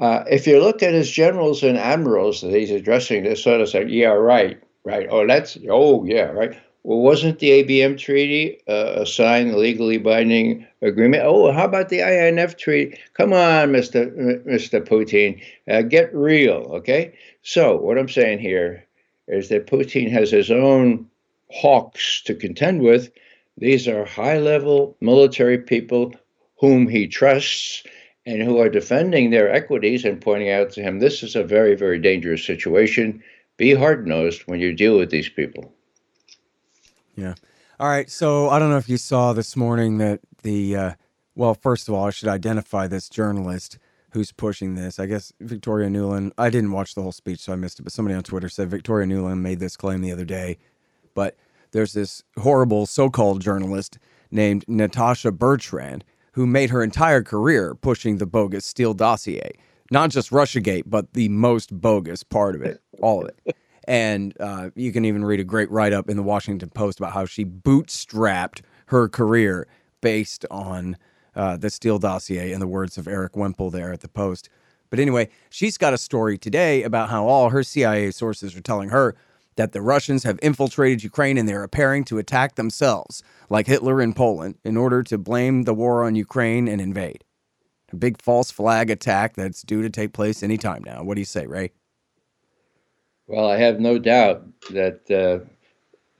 Uh, 0.00 0.24
if 0.30 0.46
you 0.46 0.60
look 0.60 0.82
at 0.82 0.94
his 0.94 1.10
generals 1.10 1.62
and 1.62 1.78
admirals 1.78 2.40
that 2.40 2.52
he's 2.52 2.70
addressing, 2.70 3.22
they 3.24 3.34
sort 3.34 3.60
of 3.60 3.68
say, 3.68 3.86
yeah, 3.86 4.08
right, 4.08 4.60
right. 4.84 5.06
Oh, 5.10 5.26
that's, 5.26 5.56
oh, 5.70 6.04
yeah, 6.04 6.24
right. 6.24 6.58
Well, 6.86 6.98
wasn't 6.98 7.38
the 7.38 7.64
ABM 7.64 7.96
treaty 7.96 8.60
uh, 8.68 9.00
a 9.00 9.06
signed, 9.06 9.54
legally 9.54 9.96
binding 9.96 10.66
agreement? 10.82 11.22
Oh, 11.24 11.50
how 11.50 11.64
about 11.64 11.88
the 11.88 12.00
INF 12.00 12.58
treaty? 12.58 12.98
Come 13.14 13.32
on, 13.32 13.72
Mr. 13.72 14.14
Mr. 14.44 14.86
Putin, 14.86 15.42
uh, 15.66 15.80
get 15.80 16.14
real, 16.14 16.70
okay? 16.74 17.14
So, 17.42 17.74
what 17.76 17.96
I'm 17.96 18.10
saying 18.10 18.40
here 18.40 18.84
is 19.26 19.48
that 19.48 19.66
Putin 19.66 20.10
has 20.10 20.30
his 20.30 20.50
own 20.50 21.08
hawks 21.50 22.20
to 22.26 22.34
contend 22.34 22.82
with. 22.82 23.10
These 23.56 23.88
are 23.88 24.04
high 24.04 24.38
level 24.38 24.94
military 25.00 25.56
people 25.56 26.12
whom 26.60 26.86
he 26.86 27.06
trusts 27.06 27.82
and 28.26 28.42
who 28.42 28.58
are 28.58 28.68
defending 28.68 29.30
their 29.30 29.50
equities 29.50 30.04
and 30.04 30.20
pointing 30.20 30.50
out 30.50 30.72
to 30.72 30.82
him 30.82 30.98
this 30.98 31.22
is 31.22 31.34
a 31.34 31.44
very, 31.44 31.76
very 31.76 31.98
dangerous 31.98 32.44
situation. 32.44 33.22
Be 33.56 33.72
hard 33.72 34.06
nosed 34.06 34.42
when 34.42 34.60
you 34.60 34.74
deal 34.74 34.98
with 34.98 35.08
these 35.08 35.30
people. 35.30 35.72
Yeah. 37.16 37.34
All 37.80 37.88
right. 37.88 38.10
So 38.10 38.50
I 38.50 38.58
don't 38.58 38.70
know 38.70 38.76
if 38.76 38.88
you 38.88 38.96
saw 38.96 39.32
this 39.32 39.56
morning 39.56 39.98
that 39.98 40.20
the, 40.42 40.76
uh, 40.76 40.92
well, 41.34 41.54
first 41.54 41.88
of 41.88 41.94
all, 41.94 42.06
I 42.06 42.10
should 42.10 42.28
identify 42.28 42.86
this 42.86 43.08
journalist 43.08 43.78
who's 44.12 44.30
pushing 44.30 44.76
this. 44.76 44.98
I 44.98 45.06
guess 45.06 45.32
Victoria 45.40 45.88
Nuland, 45.88 46.32
I 46.38 46.50
didn't 46.50 46.70
watch 46.70 46.94
the 46.94 47.02
whole 47.02 47.12
speech, 47.12 47.40
so 47.40 47.52
I 47.52 47.56
missed 47.56 47.80
it, 47.80 47.82
but 47.82 47.92
somebody 47.92 48.14
on 48.14 48.22
Twitter 48.22 48.48
said 48.48 48.70
Victoria 48.70 49.06
Nuland 49.06 49.40
made 49.40 49.58
this 49.58 49.76
claim 49.76 50.02
the 50.02 50.12
other 50.12 50.24
day. 50.24 50.58
But 51.14 51.36
there's 51.72 51.92
this 51.92 52.22
horrible 52.38 52.86
so 52.86 53.10
called 53.10 53.42
journalist 53.42 53.98
named 54.30 54.64
Natasha 54.68 55.32
Bertrand 55.32 56.04
who 56.32 56.46
made 56.46 56.70
her 56.70 56.82
entire 56.82 57.22
career 57.22 57.74
pushing 57.74 58.18
the 58.18 58.26
bogus 58.26 58.64
Steele 58.64 58.94
dossier. 58.94 59.52
Not 59.90 60.10
just 60.10 60.30
Russiagate, 60.30 60.84
but 60.86 61.12
the 61.12 61.28
most 61.28 61.80
bogus 61.80 62.22
part 62.22 62.54
of 62.54 62.62
it, 62.62 62.80
all 63.00 63.22
of 63.22 63.28
it. 63.28 63.56
And 63.86 64.34
uh, 64.40 64.70
you 64.74 64.92
can 64.92 65.04
even 65.04 65.24
read 65.24 65.40
a 65.40 65.44
great 65.44 65.70
write 65.70 65.92
up 65.92 66.08
in 66.08 66.16
the 66.16 66.22
Washington 66.22 66.70
Post 66.70 66.98
about 66.98 67.12
how 67.12 67.26
she 67.26 67.44
bootstrapped 67.44 68.62
her 68.86 69.08
career 69.08 69.66
based 70.00 70.44
on 70.50 70.96
uh, 71.34 71.56
the 71.56 71.70
Steele 71.70 71.98
dossier, 71.98 72.52
in 72.52 72.60
the 72.60 72.66
words 72.66 72.96
of 72.96 73.08
Erik 73.08 73.36
Wemple 73.36 73.70
there 73.70 73.92
at 73.92 74.00
the 74.00 74.08
Post. 74.08 74.48
But 74.90 75.00
anyway, 75.00 75.28
she's 75.50 75.76
got 75.76 75.92
a 75.92 75.98
story 75.98 76.38
today 76.38 76.82
about 76.82 77.10
how 77.10 77.26
all 77.26 77.50
her 77.50 77.62
CIA 77.62 78.10
sources 78.10 78.56
are 78.56 78.60
telling 78.60 78.90
her 78.90 79.16
that 79.56 79.72
the 79.72 79.82
Russians 79.82 80.24
have 80.24 80.38
infiltrated 80.42 81.02
Ukraine 81.02 81.38
and 81.38 81.48
they're 81.48 81.62
preparing 81.62 82.04
to 82.04 82.18
attack 82.18 82.54
themselves, 82.54 83.22
like 83.48 83.66
Hitler 83.66 84.00
in 84.00 84.12
Poland, 84.12 84.56
in 84.64 84.76
order 84.76 85.02
to 85.04 85.18
blame 85.18 85.62
the 85.62 85.74
war 85.74 86.04
on 86.04 86.14
Ukraine 86.14 86.68
and 86.68 86.80
invade. 86.80 87.24
A 87.92 87.96
big 87.96 88.20
false 88.20 88.50
flag 88.50 88.90
attack 88.90 89.34
that's 89.34 89.62
due 89.62 89.82
to 89.82 89.90
take 89.90 90.12
place 90.12 90.42
anytime 90.42 90.82
now. 90.84 91.02
What 91.02 91.14
do 91.14 91.20
you 91.20 91.26
say, 91.26 91.46
Ray? 91.46 91.72
Well, 93.26 93.48
I 93.48 93.56
have 93.56 93.80
no 93.80 93.98
doubt 93.98 94.42
that 94.70 95.10
uh, 95.10 95.44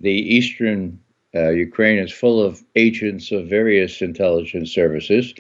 the 0.00 0.12
eastern 0.12 1.00
uh, 1.34 1.50
Ukraine 1.50 1.98
is 1.98 2.12
full 2.12 2.42
of 2.42 2.62
agents 2.76 3.32
of 3.32 3.48
various 3.48 4.00
intelligence 4.00 4.72
services. 4.72 5.34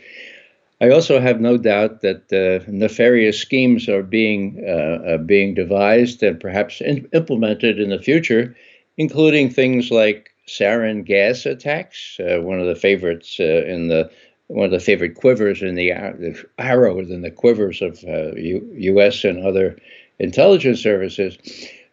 I 0.80 0.90
also 0.90 1.20
have 1.20 1.40
no 1.40 1.56
doubt 1.56 2.02
that 2.02 2.32
uh, 2.32 2.70
nefarious 2.70 3.38
schemes 3.38 3.88
are 3.88 4.02
being 4.02 4.62
uh, 4.68 5.18
being 5.18 5.54
devised 5.54 6.22
and 6.22 6.38
perhaps 6.38 6.80
in- 6.80 7.08
implemented 7.12 7.78
in 7.78 7.90
the 7.90 8.02
future, 8.02 8.54
including 8.98 9.48
things 9.48 9.90
like 9.90 10.30
sarin 10.46 11.04
gas 11.04 11.46
attacks, 11.46 12.18
uh, 12.20 12.40
one 12.42 12.60
of 12.60 12.66
the 12.66 12.74
favorites 12.74 13.36
uh, 13.40 13.64
in 13.66 13.88
the 13.88 14.10
one 14.48 14.66
of 14.66 14.72
the 14.72 14.80
favorite 14.80 15.14
quivers 15.14 15.62
in 15.62 15.74
the, 15.74 15.88
the 16.18 16.44
arrows 16.58 17.10
in 17.10 17.22
the 17.22 17.30
quivers 17.30 17.80
of 17.80 18.04
uh, 18.04 18.34
U, 18.34 18.68
U.S. 18.76 19.24
and 19.24 19.42
other 19.46 19.78
intelligence 20.18 20.80
services. 20.80 21.38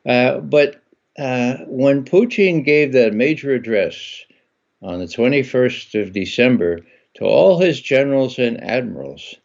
Uh, 0.06 0.40
but 0.40 0.82
uh, 1.18 1.58
when 1.68 2.04
Putin 2.04 2.64
gave 2.64 2.94
that 2.94 3.14
major 3.14 3.54
address 3.54 4.24
on 4.82 5.00
the 5.00 5.06
21st 5.06 6.02
of 6.02 6.14
December 6.14 6.80
to 7.16 7.26
all 7.26 7.60
his 7.60 7.82
generals 7.82 8.40
and 8.40 8.64
admirals, 8.64 9.36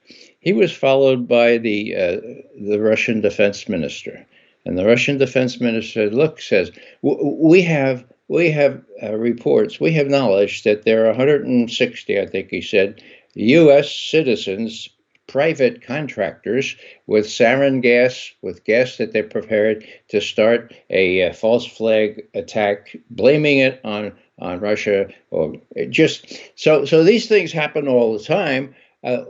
he 0.40 0.52
was 0.52 0.72
followed 0.72 1.26
by 1.26 1.58
the 1.58 1.94
uh, 1.94 2.20
the 2.60 2.78
Russian 2.80 3.20
defense 3.20 3.68
minister, 3.68 4.24
and 4.64 4.78
the 4.78 4.86
Russian 4.86 5.18
defense 5.18 5.60
minister 5.60 6.08
look 6.08 6.40
says 6.40 6.70
we 7.02 7.62
have 7.62 8.04
we 8.28 8.50
have 8.50 8.82
uh, 9.02 9.14
reports, 9.16 9.80
we 9.80 9.92
have 9.92 10.08
knowledge 10.08 10.62
that 10.64 10.84
there 10.84 11.04
are 11.04 11.08
160, 11.08 12.20
I 12.20 12.26
think 12.26 12.50
he 12.50 12.60
said, 12.60 13.02
U.S. 13.34 13.94
citizens, 13.94 14.88
private 15.26 15.82
contractors 15.82 16.76
with 17.06 17.26
sarin 17.26 17.82
gas, 17.82 18.30
with 18.42 18.64
gas 18.64 18.96
that 18.96 19.12
they 19.12 19.22
prepared 19.22 19.86
to 20.08 20.20
start 20.20 20.74
a, 20.90 21.20
a 21.20 21.32
false 21.32 21.66
flag 21.66 22.26
attack, 22.34 22.96
blaming 23.10 23.58
it 23.58 23.80
on 23.84 24.12
on 24.38 24.60
Russia 24.60 25.08
or 25.30 25.54
just 25.88 26.40
so 26.56 26.84
so 26.84 27.02
these 27.02 27.26
things 27.26 27.52
happen 27.52 27.88
all 27.88 28.12
the 28.12 28.24
time. 28.24 28.74
Uh, 29.02 29.24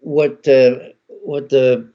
what 0.00 0.46
uh, 0.46 0.78
what 1.22 1.48
the 1.48 1.88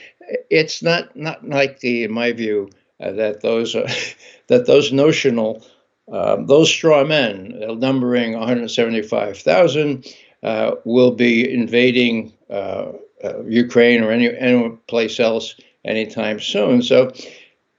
It's 0.49 0.81
not 0.81 1.15
not 1.15 1.47
likely, 1.47 2.03
in 2.03 2.11
my 2.11 2.31
view, 2.31 2.69
uh, 2.99 3.11
that 3.13 3.41
those 3.41 3.73
that 4.47 4.65
those 4.65 4.91
notional 4.91 5.65
um, 6.11 6.45
those 6.45 6.69
straw 6.69 7.03
men, 7.03 7.59
uh, 7.67 7.73
numbering 7.73 8.33
175,000, 8.33 10.05
uh, 10.43 10.75
will 10.85 11.11
be 11.11 11.51
invading 11.51 12.31
uh, 12.49 12.91
uh, 13.23 13.41
Ukraine 13.45 14.03
or 14.03 14.11
any 14.11 14.35
any 14.37 14.69
place 14.87 15.19
else 15.19 15.55
anytime 15.83 16.39
soon. 16.39 16.81
So, 16.81 17.11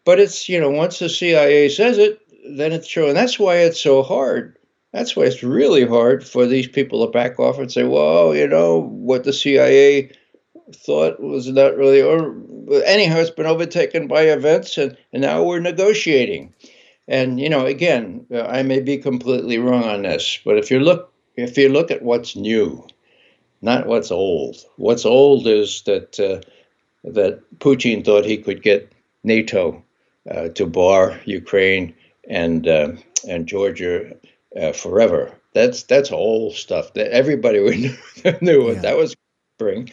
but 0.06 0.20
it's 0.20 0.48
you 0.48 0.58
know 0.58 0.70
once 0.70 1.00
the 1.00 1.10
CIA 1.10 1.68
says 1.68 1.98
it, 1.98 2.22
then 2.56 2.72
it's 2.72 2.88
true, 2.88 3.08
and 3.08 3.16
that's 3.16 3.38
why 3.38 3.56
it's 3.56 3.80
so 3.80 4.02
hard. 4.02 4.56
That's 4.92 5.14
why 5.14 5.24
it's 5.24 5.42
really 5.42 5.84
hard 5.84 6.26
for 6.26 6.46
these 6.46 6.68
people 6.68 7.04
to 7.04 7.12
back 7.12 7.38
off 7.38 7.58
and 7.58 7.70
say, 7.70 7.82
"Well, 7.84 8.34
you 8.34 8.46
know 8.46 8.78
what 8.78 9.24
the 9.24 9.32
CIA 9.32 10.10
thought 10.72 11.20
was 11.20 11.48
not 11.48 11.76
really." 11.76 12.00
Or 12.00 12.34
anyhow, 12.84 13.18
it's 13.18 13.30
been 13.30 13.46
overtaken 13.46 14.06
by 14.06 14.22
events, 14.22 14.78
and, 14.78 14.96
and 15.12 15.22
now 15.22 15.42
we're 15.42 15.58
negotiating. 15.58 16.54
And 17.08 17.40
you 17.40 17.50
know, 17.50 17.66
again, 17.66 18.24
I 18.32 18.62
may 18.62 18.80
be 18.80 18.98
completely 18.98 19.58
wrong 19.58 19.84
on 19.84 20.02
this, 20.02 20.38
but 20.44 20.56
if 20.56 20.70
you 20.70 20.78
look 20.78 21.12
if 21.34 21.58
you 21.58 21.68
look 21.68 21.90
at 21.90 22.02
what's 22.02 22.36
new, 22.36 22.86
not 23.60 23.86
what's 23.86 24.12
old. 24.12 24.56
What's 24.76 25.04
old 25.04 25.48
is 25.48 25.82
that 25.82 26.20
uh, 26.20 26.40
that 27.10 27.40
Putin 27.58 28.04
thought 28.04 28.24
he 28.24 28.36
could 28.38 28.62
get 28.62 28.92
NATO 29.24 29.82
uh, 30.30 30.48
to 30.48 30.66
bar 30.66 31.20
Ukraine 31.24 31.94
and 32.28 32.66
uh, 32.66 32.92
and 33.28 33.46
Georgia 33.46 34.16
uh, 34.60 34.72
forever. 34.72 35.32
That's 35.54 35.84
that's 35.84 36.12
old 36.12 36.54
stuff. 36.54 36.94
That 36.94 37.12
everybody 37.12 37.58
knew, 38.24 38.34
knew 38.40 38.64
what 38.64 38.76
yeah. 38.76 38.82
that 38.82 38.96
was 38.96 39.14
bring. 39.58 39.90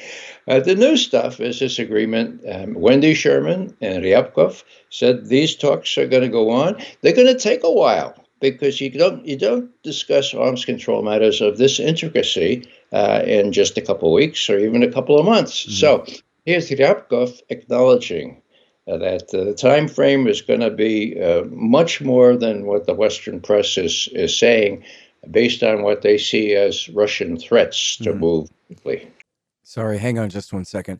Uh, 0.47 0.59
the 0.59 0.75
new 0.75 0.97
stuff 0.97 1.39
is 1.39 1.59
this 1.59 1.79
agreement. 1.79 2.41
Um, 2.49 2.73
Wendy 2.73 3.13
Sherman 3.13 3.75
and 3.81 4.03
Ryabkov 4.03 4.63
said 4.89 5.25
these 5.25 5.55
talks 5.55 5.97
are 5.97 6.07
going 6.07 6.23
to 6.23 6.29
go 6.29 6.49
on. 6.49 6.81
They're 7.01 7.15
going 7.15 7.27
to 7.27 7.39
take 7.39 7.63
a 7.63 7.71
while 7.71 8.15
because 8.41 8.81
you 8.81 8.89
don't 8.89 9.25
you 9.25 9.37
don't 9.37 9.71
discuss 9.83 10.33
arms 10.33 10.65
control 10.65 11.01
matters 11.01 11.39
of 11.39 11.57
this 11.57 11.79
intricacy 11.79 12.67
uh, 12.91 13.23
in 13.25 13.53
just 13.53 13.77
a 13.77 13.81
couple 13.81 14.09
of 14.09 14.13
weeks 14.13 14.49
or 14.49 14.59
even 14.59 14.83
a 14.83 14.91
couple 14.91 15.17
of 15.17 15.25
months. 15.25 15.63
Mm-hmm. 15.63 15.71
So 15.71 16.05
here's 16.45 16.69
Ryabkov 16.69 17.41
acknowledging 17.49 18.41
that 18.87 19.33
uh, 19.33 19.43
the 19.43 19.53
time 19.53 19.87
frame 19.87 20.27
is 20.27 20.41
going 20.41 20.59
to 20.59 20.69
be 20.71 21.19
uh, 21.21 21.43
much 21.45 22.01
more 22.01 22.35
than 22.35 22.65
what 22.65 22.85
the 22.85 22.93
Western 22.93 23.39
press 23.39 23.77
is 23.77 24.09
is 24.13 24.37
saying, 24.37 24.83
based 25.31 25.63
on 25.63 25.83
what 25.83 26.01
they 26.01 26.17
see 26.17 26.53
as 26.53 26.89
Russian 26.89 27.37
threats 27.37 27.97
to 27.97 28.11
mm-hmm. 28.11 28.19
move 28.19 28.49
quickly. 28.67 29.07
Sorry, 29.63 29.97
hang 29.97 30.19
on 30.19 30.29
just 30.29 30.53
one 30.53 30.65
second. 30.65 30.99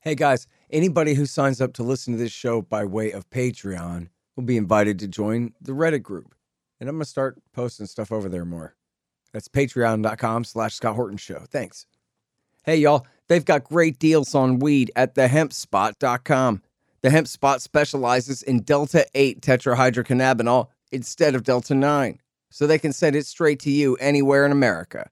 Hey 0.00 0.14
guys, 0.14 0.46
anybody 0.70 1.14
who 1.14 1.24
signs 1.24 1.62
up 1.62 1.72
to 1.74 1.82
listen 1.82 2.12
to 2.12 2.18
this 2.18 2.32
show 2.32 2.60
by 2.60 2.84
way 2.84 3.10
of 3.12 3.28
Patreon 3.30 4.08
will 4.36 4.44
be 4.44 4.58
invited 4.58 4.98
to 4.98 5.08
join 5.08 5.54
the 5.62 5.72
Reddit 5.72 6.02
group. 6.02 6.34
And 6.78 6.88
I'm 6.88 6.96
going 6.96 7.04
to 7.04 7.08
start 7.08 7.40
posting 7.54 7.86
stuff 7.86 8.12
over 8.12 8.28
there 8.28 8.44
more. 8.44 8.74
That's 9.32 9.48
patreon.com 9.48 10.44
slash 10.44 10.74
Scott 10.74 10.94
Horton 10.94 11.16
Show. 11.16 11.44
Thanks. 11.48 11.86
Hey, 12.64 12.76
y'all, 12.76 13.06
they've 13.28 13.44
got 13.44 13.64
great 13.64 13.98
deals 13.98 14.34
on 14.34 14.58
weed 14.58 14.90
at 14.94 15.14
thehempspot.com. 15.14 16.62
The 17.04 17.10
Hemp 17.10 17.28
Spot 17.28 17.60
specializes 17.60 18.42
in 18.42 18.62
Delta 18.62 19.06
8 19.14 19.42
tetrahydrocannabinol 19.42 20.68
instead 20.90 21.34
of 21.34 21.44
Delta 21.44 21.74
9, 21.74 22.18
so 22.48 22.66
they 22.66 22.78
can 22.78 22.94
send 22.94 23.14
it 23.14 23.26
straight 23.26 23.60
to 23.60 23.70
you 23.70 23.96
anywhere 23.96 24.46
in 24.46 24.52
America. 24.52 25.10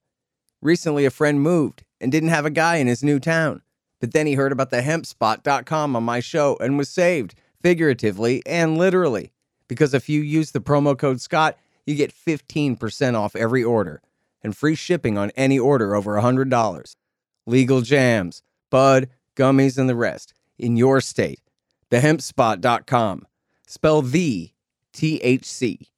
Recently, 0.63 1.05
a 1.05 1.11
friend 1.11 1.43
moved 1.43 1.85
and 2.01 2.11
didn't 2.11 2.31
have 2.31 2.47
a 2.47 2.51
guy 2.51 2.77
in 2.77 2.87
his 2.87 3.05
new 3.05 3.21
town. 3.21 3.61
But 4.01 4.15
then 4.15 4.27
he 4.27 4.33
heard 4.33 4.53
about 4.53 4.71
the 4.71 4.81
hempspot.com 4.81 5.95
on 5.95 6.03
my 6.03 6.21
show 6.21 6.57
and 6.63 6.79
was 6.79 6.89
saved, 6.89 7.35
figuratively 7.61 8.43
and 8.47 8.79
literally. 8.79 9.35
Because 9.69 9.93
if 9.93 10.09
you 10.09 10.23
use 10.23 10.53
the 10.53 10.63
promo 10.63 10.97
code 10.97 11.21
Scott, 11.21 11.59
you 11.85 11.95
get 11.95 12.15
15% 12.15 13.19
off 13.19 13.37
every 13.37 13.63
order 13.63 14.01
and 14.43 14.57
free 14.57 14.77
shipping 14.77 15.19
on 15.19 15.31
any 15.37 15.59
order 15.59 15.95
over 15.95 16.15
$100. 16.15 16.97
Legal 17.47 17.83
jams, 17.83 18.43
bud, 18.71 19.11
gummies, 19.37 19.77
and 19.77 19.91
the 19.91 19.95
rest 19.95 20.33
in 20.59 20.79
your 20.79 21.03
state. 21.03 21.42
Thehempspot.com. 21.93 23.27
Spell 23.67 24.01
the 24.01 24.51
THC. 24.95 25.89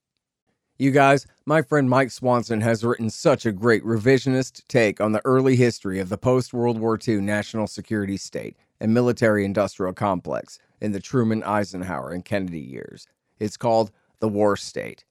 You 0.76 0.90
guys, 0.90 1.24
my 1.46 1.62
friend 1.62 1.88
Mike 1.88 2.10
Swanson 2.10 2.60
has 2.62 2.82
written 2.82 3.08
such 3.10 3.46
a 3.46 3.52
great 3.52 3.84
revisionist 3.84 4.66
take 4.66 5.00
on 5.00 5.12
the 5.12 5.24
early 5.24 5.54
history 5.54 6.00
of 6.00 6.08
the 6.08 6.18
post 6.18 6.52
World 6.52 6.80
War 6.80 6.98
II 7.06 7.20
national 7.20 7.68
security 7.68 8.16
state 8.16 8.56
and 8.80 8.92
military 8.92 9.44
industrial 9.44 9.92
complex 9.92 10.58
in 10.80 10.90
the 10.90 10.98
Truman, 10.98 11.44
Eisenhower, 11.44 12.10
and 12.10 12.24
Kennedy 12.24 12.58
years. 12.58 13.06
It's 13.38 13.56
called 13.56 13.92
The 14.18 14.28
War 14.28 14.56
State. 14.56 15.04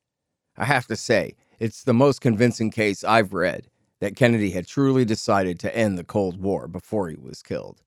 I 0.58 0.66
have 0.66 0.88
to 0.88 0.98
say, 0.98 1.36
it's 1.60 1.86
the 1.86 1.94
most 1.94 2.20
convincing 2.20 2.72
case 2.72 3.06
I've 3.06 3.32
read 3.32 3.70
that 4.02 4.18
Kennedy 4.18 4.52
had 4.52 4.68
truly 4.68 5.06
decided 5.06 5.62
to 5.62 5.74
end 5.74 5.98
the 5.98 6.04
Cold 6.04 6.42
War 6.42 6.68
before 6.68 7.08
he 7.08 7.16
was 7.16 7.42
killed. 7.42 7.82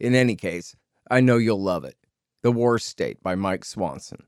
In 0.00 0.16
any 0.16 0.34
case, 0.34 0.74
I 1.08 1.20
know 1.20 1.36
you'll 1.36 1.62
love 1.62 1.84
it. 1.84 1.96
The 2.44 2.52
War 2.52 2.78
State 2.78 3.22
by 3.22 3.36
Mike 3.36 3.64
Swanson. 3.64 4.24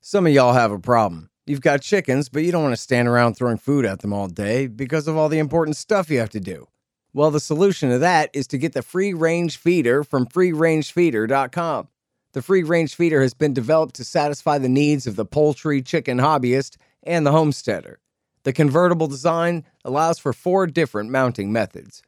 Some 0.00 0.26
of 0.26 0.32
y'all 0.32 0.54
have 0.54 0.72
a 0.72 0.80
problem. 0.80 1.30
You've 1.46 1.60
got 1.60 1.80
chickens, 1.80 2.28
but 2.28 2.42
you 2.42 2.50
don't 2.50 2.64
want 2.64 2.74
to 2.74 2.82
stand 2.82 3.06
around 3.06 3.34
throwing 3.34 3.56
food 3.56 3.86
at 3.86 4.00
them 4.00 4.12
all 4.12 4.26
day 4.26 4.66
because 4.66 5.06
of 5.06 5.16
all 5.16 5.28
the 5.28 5.38
important 5.38 5.76
stuff 5.76 6.10
you 6.10 6.18
have 6.18 6.30
to 6.30 6.40
do. 6.40 6.66
Well, 7.14 7.30
the 7.30 7.38
solution 7.38 7.90
to 7.90 8.00
that 8.00 8.30
is 8.32 8.48
to 8.48 8.58
get 8.58 8.72
the 8.72 8.82
free 8.82 9.14
range 9.14 9.58
feeder 9.58 10.02
from 10.02 10.26
freerangefeeder.com. 10.26 11.86
The 12.32 12.42
free 12.42 12.64
range 12.64 12.96
feeder 12.96 13.22
has 13.22 13.32
been 13.32 13.54
developed 13.54 13.94
to 13.94 14.04
satisfy 14.04 14.58
the 14.58 14.68
needs 14.68 15.06
of 15.06 15.14
the 15.14 15.24
poultry 15.24 15.82
chicken 15.82 16.18
hobbyist 16.18 16.78
and 17.04 17.24
the 17.24 17.30
homesteader. 17.30 18.00
The 18.42 18.52
convertible 18.52 19.06
design 19.06 19.64
allows 19.84 20.18
for 20.18 20.32
four 20.32 20.66
different 20.66 21.10
mounting 21.10 21.52
methods. 21.52 22.02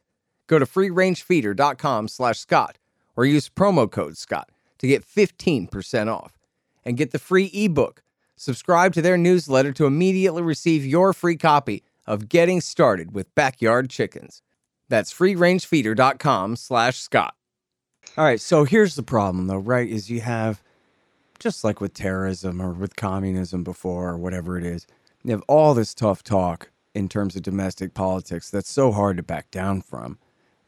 Go 0.47 0.59
to 0.59 0.65
freerangefeeder.com 0.65 2.09
slash 2.09 2.39
Scott 2.39 2.77
or 3.15 3.23
use 3.23 3.47
promo 3.47 3.89
code 3.89 4.17
Scott 4.17 4.49
to 4.79 4.87
get 4.87 5.05
15% 5.05 6.07
off. 6.13 6.33
and 6.87 6.97
get 6.97 7.09
the 7.11 7.17
free 7.19 7.49
ebook. 7.51 8.03
Subscribe 8.35 8.93
to 8.93 9.01
their 9.01 9.17
newsletter 9.17 9.71
to 9.73 9.87
immediately 9.87 10.43
receive 10.43 10.85
your 10.85 11.13
free 11.13 11.35
copy 11.35 11.83
of 12.05 12.29
Getting 12.29 12.61
Started 12.61 13.15
with 13.15 13.33
Backyard 13.33 13.89
Chickens. 13.89 14.43
That's 14.87 15.11
freerangefeeder.com 15.11 16.55
slash 16.57 16.99
Scott. 16.99 17.33
All 18.17 18.23
right, 18.23 18.39
so 18.39 18.63
here's 18.63 18.95
the 18.95 19.01
problem, 19.03 19.47
though, 19.47 19.57
right? 19.57 19.89
Is 19.89 20.11
you 20.11 20.21
have, 20.21 20.61
just 21.39 21.63
like 21.63 21.81
with 21.81 21.93
terrorism 21.95 22.61
or 22.61 22.71
with 22.71 22.95
communism 22.95 23.63
before 23.63 24.09
or 24.09 24.17
whatever 24.17 24.57
it 24.57 24.63
is, 24.63 24.85
you 25.23 25.31
have 25.31 25.43
all 25.47 25.73
this 25.73 25.95
tough 25.95 26.21
talk 26.23 26.69
in 26.93 27.09
terms 27.09 27.35
of 27.35 27.41
domestic 27.41 27.93
politics 27.95 28.51
that's 28.51 28.69
so 28.69 28.91
hard 28.91 29.17
to 29.17 29.23
back 29.23 29.49
down 29.49 29.81
from. 29.81 30.19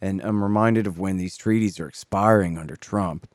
And 0.01 0.19
I'm 0.21 0.43
reminded 0.43 0.87
of 0.87 0.97
when 0.99 1.17
these 1.17 1.37
treaties 1.37 1.79
are 1.79 1.87
expiring 1.87 2.57
under 2.57 2.75
Trump. 2.75 3.29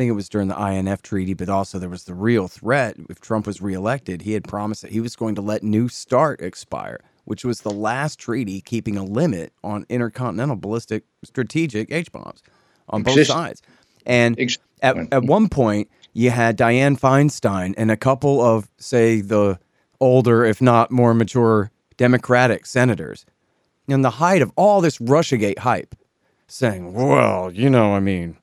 Think 0.00 0.08
it 0.08 0.12
was 0.12 0.30
during 0.30 0.48
the 0.48 0.58
INF 0.58 1.02
treaty, 1.02 1.34
but 1.34 1.50
also 1.50 1.78
there 1.78 1.90
was 1.90 2.04
the 2.04 2.14
real 2.14 2.48
threat. 2.48 2.96
If 3.10 3.20
Trump 3.20 3.46
was 3.46 3.60
reelected, 3.60 4.22
he 4.22 4.32
had 4.32 4.44
promised 4.44 4.80
that 4.80 4.92
he 4.92 5.00
was 5.00 5.14
going 5.14 5.34
to 5.34 5.42
let 5.42 5.62
New 5.62 5.90
START 5.90 6.40
expire, 6.40 7.00
which 7.26 7.44
was 7.44 7.60
the 7.60 7.70
last 7.70 8.18
treaty 8.18 8.62
keeping 8.62 8.96
a 8.96 9.04
limit 9.04 9.52
on 9.62 9.84
intercontinental 9.90 10.56
ballistic 10.56 11.04
strategic 11.22 11.92
H 11.92 12.10
bombs 12.12 12.42
on 12.88 13.02
both 13.02 13.12
Exist- 13.12 13.30
sides. 13.30 13.62
And 14.06 14.40
at, 14.80 14.96
at 15.12 15.24
one 15.24 15.50
point, 15.50 15.90
you 16.14 16.30
had 16.30 16.56
Dianne 16.56 16.98
Feinstein 16.98 17.74
and 17.76 17.90
a 17.90 17.96
couple 17.98 18.40
of, 18.40 18.70
say, 18.78 19.20
the 19.20 19.58
older, 20.00 20.46
if 20.46 20.62
not 20.62 20.90
more 20.90 21.12
mature 21.12 21.70
Democratic 21.98 22.64
senators 22.64 23.26
in 23.86 24.00
the 24.00 24.12
height 24.12 24.40
of 24.40 24.50
all 24.56 24.80
this 24.80 24.96
Russiagate 24.96 25.58
hype 25.58 25.94
saying, 26.46 26.94
well, 26.94 27.52
you 27.52 27.68
know, 27.68 27.92
I 27.92 28.00
mean, 28.00 28.38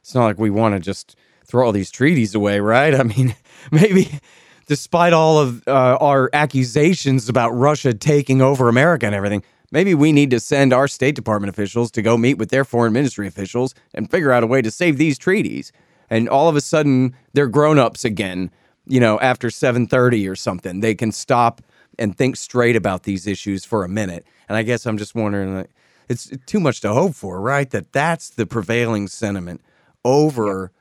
it's 0.00 0.14
not 0.14 0.24
like 0.24 0.38
we 0.38 0.50
want 0.50 0.74
to 0.74 0.80
just 0.80 1.16
throw 1.44 1.66
all 1.66 1.72
these 1.72 1.90
treaties 1.90 2.34
away, 2.34 2.60
right? 2.60 2.94
I 3.00 3.02
mean, 3.02 3.34
maybe 3.70 4.20
despite 4.66 5.12
all 5.12 5.38
of 5.38 5.66
uh, 5.66 5.98
our 6.00 6.30
accusations 6.32 7.28
about 7.28 7.50
Russia 7.50 7.92
taking 7.92 8.40
over 8.40 8.68
America 8.68 9.06
and 9.06 9.14
everything, 9.14 9.42
maybe 9.72 9.94
we 9.94 10.12
need 10.12 10.30
to 10.30 10.40
send 10.40 10.72
our 10.72 10.88
State 10.88 11.14
Department 11.14 11.50
officials 11.50 11.90
to 11.92 12.02
go 12.02 12.16
meet 12.16 12.38
with 12.38 12.50
their 12.50 12.64
foreign 12.64 12.92
ministry 12.92 13.26
officials 13.26 13.74
and 13.94 14.10
figure 14.10 14.32
out 14.32 14.42
a 14.42 14.46
way 14.46 14.62
to 14.62 14.70
save 14.70 14.96
these 14.96 15.18
treaties. 15.18 15.72
And 16.08 16.28
all 16.28 16.48
of 16.48 16.56
a 16.56 16.60
sudden, 16.60 17.14
they're 17.32 17.48
grown-ups 17.48 18.04
again. 18.04 18.50
You 18.86 19.00
know, 19.00 19.20
after 19.20 19.50
7:30 19.50 20.28
or 20.28 20.34
something, 20.34 20.80
they 20.80 20.94
can 20.94 21.12
stop 21.12 21.62
and 21.98 22.16
think 22.16 22.36
straight 22.36 22.76
about 22.76 23.02
these 23.02 23.26
issues 23.26 23.64
for 23.64 23.84
a 23.84 23.88
minute. 23.88 24.24
And 24.48 24.56
I 24.56 24.62
guess 24.62 24.86
I'm 24.86 24.98
just 24.98 25.14
wondering, 25.14 25.54
like, 25.54 25.70
it's 26.08 26.30
too 26.46 26.58
much 26.58 26.80
to 26.80 26.92
hope 26.92 27.14
for, 27.14 27.40
right? 27.40 27.70
That 27.70 27.92
that's 27.92 28.30
the 28.30 28.46
prevailing 28.46 29.06
sentiment 29.06 29.60
over, 30.04 30.72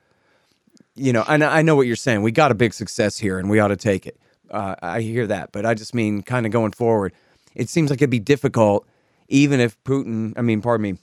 you 0.96 1.14
know. 1.14 1.24
And 1.28 1.44
I 1.44 1.62
know 1.62 1.76
what 1.76 1.88
you're 1.88 1.96
saying. 1.96 2.22
We 2.22 2.32
got 2.32 2.52
a 2.52 2.56
big 2.56 2.74
success 2.74 3.18
here, 3.18 3.40
and 3.40 3.50
we 3.50 3.60
ought 3.60 3.70
to 3.70 3.78
take 3.78 4.06
it. 4.08 4.20
Uh, 4.50 4.76
I 4.82 5.02
hear 5.02 5.28
that, 5.28 5.52
but 5.52 5.66
I 5.66 5.74
just 5.74 5.94
mean 5.94 6.22
kind 6.22 6.46
of 6.46 6.52
going 6.52 6.72
forward. 6.72 7.14
It 7.56 7.70
seems 7.70 7.90
like 7.90 8.02
it'd 8.02 8.10
be 8.10 8.20
difficult, 8.20 8.88
even 9.28 9.60
if 9.60 9.82
Putin. 9.84 10.34
I 10.38 10.42
mean, 10.42 10.62
pardon 10.62 10.84
me, 10.84 10.98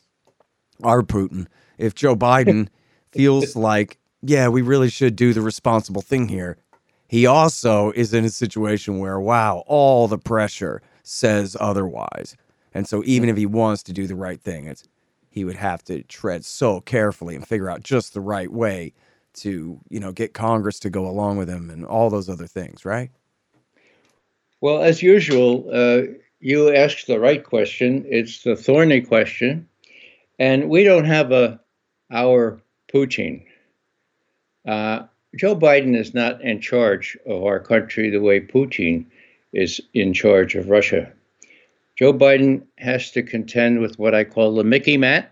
our 0.82 1.02
Putin. 1.02 1.46
If 1.78 1.94
Joe 1.94 2.16
Biden 2.16 2.68
feels 3.12 3.56
like, 3.56 3.98
yeah, 4.22 4.48
we 4.48 4.62
really 4.62 4.90
should 4.90 5.16
do 5.16 5.32
the 5.32 5.42
responsible 5.42 6.02
thing 6.02 6.28
here. 6.28 6.58
He 7.08 7.26
also 7.26 7.92
is 7.92 8.12
in 8.12 8.24
a 8.24 8.30
situation 8.30 8.98
where, 8.98 9.20
wow, 9.20 9.62
all 9.66 10.08
the 10.08 10.18
pressure 10.18 10.82
says 11.04 11.56
otherwise. 11.60 12.36
And 12.74 12.88
so 12.88 13.02
even 13.06 13.28
if 13.28 13.36
he 13.36 13.46
wants 13.46 13.82
to 13.84 13.92
do 13.92 14.06
the 14.06 14.16
right 14.16 14.40
thing, 14.40 14.66
it's 14.66 14.84
he 15.36 15.44
would 15.44 15.56
have 15.56 15.84
to 15.84 16.02
tread 16.04 16.46
so 16.46 16.80
carefully 16.80 17.36
and 17.36 17.46
figure 17.46 17.68
out 17.68 17.82
just 17.82 18.14
the 18.14 18.22
right 18.22 18.50
way 18.50 18.94
to, 19.34 19.78
you 19.90 20.00
know, 20.00 20.10
get 20.10 20.32
Congress 20.32 20.78
to 20.80 20.88
go 20.88 21.06
along 21.06 21.36
with 21.36 21.46
him 21.46 21.68
and 21.68 21.84
all 21.84 22.08
those 22.08 22.30
other 22.30 22.46
things, 22.46 22.86
right? 22.86 23.10
Well, 24.62 24.82
as 24.82 25.02
usual, 25.02 25.68
uh, 25.70 26.10
you 26.40 26.74
asked 26.74 27.06
the 27.06 27.20
right 27.20 27.44
question. 27.44 28.06
It's 28.08 28.44
the 28.44 28.56
thorny 28.56 29.02
question, 29.02 29.68
and 30.38 30.70
we 30.70 30.84
don't 30.84 31.04
have 31.04 31.30
a 31.32 31.60
our 32.10 32.58
Putin. 32.90 33.44
Uh, 34.66 35.02
Joe 35.36 35.54
Biden 35.54 35.94
is 35.94 36.14
not 36.14 36.40
in 36.40 36.62
charge 36.62 37.18
of 37.26 37.44
our 37.44 37.60
country 37.60 38.08
the 38.08 38.22
way 38.22 38.40
Putin 38.40 39.04
is 39.52 39.82
in 39.92 40.14
charge 40.14 40.54
of 40.54 40.70
Russia. 40.70 41.12
Joe 41.96 42.12
Biden 42.12 42.62
has 42.78 43.10
to 43.12 43.22
contend 43.22 43.80
with 43.80 43.98
what 43.98 44.14
I 44.14 44.24
call 44.24 44.54
the 44.54 44.62
MICIMATT, 44.62 45.26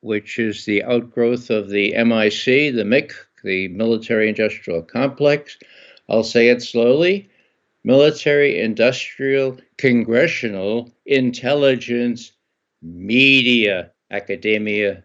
which 0.00 0.38
is 0.38 0.64
the 0.64 0.82
outgrowth 0.84 1.50
of 1.50 1.68
the 1.68 1.92
MIC, 1.92 2.74
the 2.74 2.84
MIC, 2.84 3.12
the 3.44 3.68
military 3.68 4.28
industrial 4.28 4.82
complex. 4.82 5.58
I'll 6.08 6.24
say 6.24 6.48
it 6.48 6.62
slowly 6.62 7.28
military 7.84 8.60
industrial 8.60 9.56
congressional 9.78 10.90
intelligence 11.06 12.32
media 12.82 13.92
academia 14.10 15.04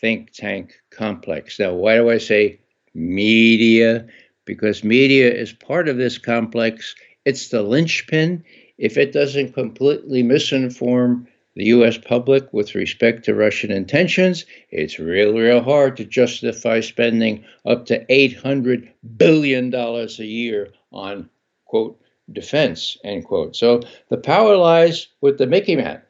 think 0.00 0.32
tank 0.32 0.74
complex. 0.90 1.58
Now, 1.58 1.74
why 1.74 1.96
do 1.96 2.10
I 2.10 2.18
say 2.18 2.60
media? 2.94 4.06
Because 4.44 4.82
media 4.84 5.32
is 5.32 5.52
part 5.52 5.88
of 5.88 5.96
this 5.96 6.18
complex. 6.18 6.94
It's 7.24 7.48
the 7.48 7.62
linchpin. 7.62 8.44
If 8.78 8.96
it 8.96 9.12
doesn't 9.12 9.54
completely 9.54 10.22
misinform 10.22 11.26
the 11.54 11.64
US 11.66 11.96
public 11.96 12.52
with 12.52 12.74
respect 12.74 13.24
to 13.24 13.34
Russian 13.34 13.70
intentions, 13.70 14.44
it's 14.70 14.98
real, 14.98 15.32
real 15.32 15.62
hard 15.62 15.96
to 15.96 16.04
justify 16.04 16.80
spending 16.80 17.44
up 17.64 17.86
to 17.86 18.04
$800 18.06 18.90
billion 19.16 19.74
a 19.74 20.06
year 20.22 20.68
on, 20.92 21.30
quote, 21.64 21.98
defense, 22.32 22.98
end 23.04 23.24
quote. 23.24 23.56
So 23.56 23.80
the 24.10 24.18
power 24.18 24.56
lies 24.56 25.08
with 25.20 25.38
the 25.38 25.46
MICIMATT. 25.46 26.02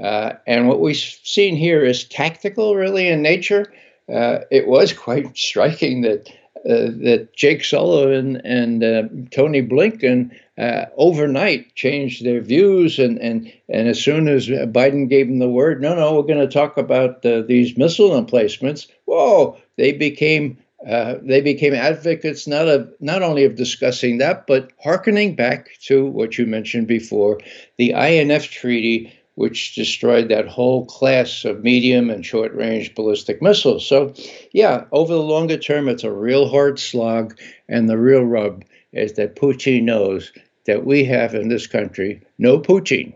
Uh, 0.00 0.34
and 0.46 0.68
what 0.68 0.80
we've 0.80 0.96
seen 0.96 1.56
here 1.56 1.84
is 1.84 2.04
tactical, 2.04 2.76
really, 2.76 3.08
in 3.08 3.22
nature. 3.22 3.72
Uh, 4.12 4.40
it 4.50 4.66
was 4.66 4.92
quite 5.06 5.36
striking 5.36 6.02
that 6.02 6.30
that 6.64 7.28
Jake 7.36 7.64
Sullivan 7.64 8.36
and 8.44 8.84
uh, 8.84 9.02
Tony 9.30 9.62
Blinken 9.62 10.30
uh, 10.58 10.86
overnight 10.96 11.74
changed 11.74 12.24
their 12.24 12.40
views, 12.40 12.98
and, 12.98 13.18
and 13.18 13.52
and 13.68 13.88
as 13.88 14.02
soon 14.02 14.28
as 14.28 14.48
Biden 14.48 15.08
gave 15.08 15.26
them 15.26 15.38
the 15.38 15.48
word, 15.48 15.80
no, 15.80 15.94
no, 15.94 16.14
we're 16.14 16.22
going 16.22 16.38
to 16.38 16.46
talk 16.46 16.76
about 16.76 17.24
uh, 17.24 17.42
these 17.42 17.76
missile 17.76 18.16
emplacements. 18.16 18.86
Whoa, 19.06 19.56
they 19.76 19.92
became 19.92 20.58
uh, 20.88 21.16
they 21.22 21.40
became 21.40 21.74
advocates 21.74 22.46
not 22.46 22.68
of 22.68 22.92
not 23.00 23.22
only 23.22 23.44
of 23.44 23.56
discussing 23.56 24.18
that, 24.18 24.46
but 24.46 24.70
hearkening 24.82 25.34
back 25.34 25.70
to 25.82 26.06
what 26.06 26.36
you 26.38 26.46
mentioned 26.46 26.86
before, 26.86 27.38
the 27.78 27.92
INF 27.92 28.50
Treaty, 28.50 29.12
which 29.34 29.74
destroyed 29.74 30.28
that 30.28 30.46
whole 30.46 30.84
class 30.86 31.44
of 31.44 31.64
medium 31.64 32.10
and 32.10 32.24
short 32.24 32.54
range 32.54 32.94
ballistic 32.94 33.40
missiles. 33.40 33.86
So, 33.86 34.12
yeah, 34.52 34.84
over 34.92 35.14
the 35.14 35.22
longer 35.22 35.56
term, 35.56 35.88
it's 35.88 36.04
a 36.04 36.12
real 36.12 36.48
hard 36.48 36.78
slog. 36.78 37.38
And 37.68 37.88
the 37.88 37.98
real 37.98 38.24
rub 38.24 38.64
is 38.92 39.14
that 39.14 39.36
Putin 39.36 39.84
knows 39.84 40.32
that 40.66 40.84
we 40.84 41.04
have 41.04 41.34
in 41.34 41.48
this 41.48 41.66
country 41.66 42.20
no 42.38 42.58
Putin, 42.58 43.14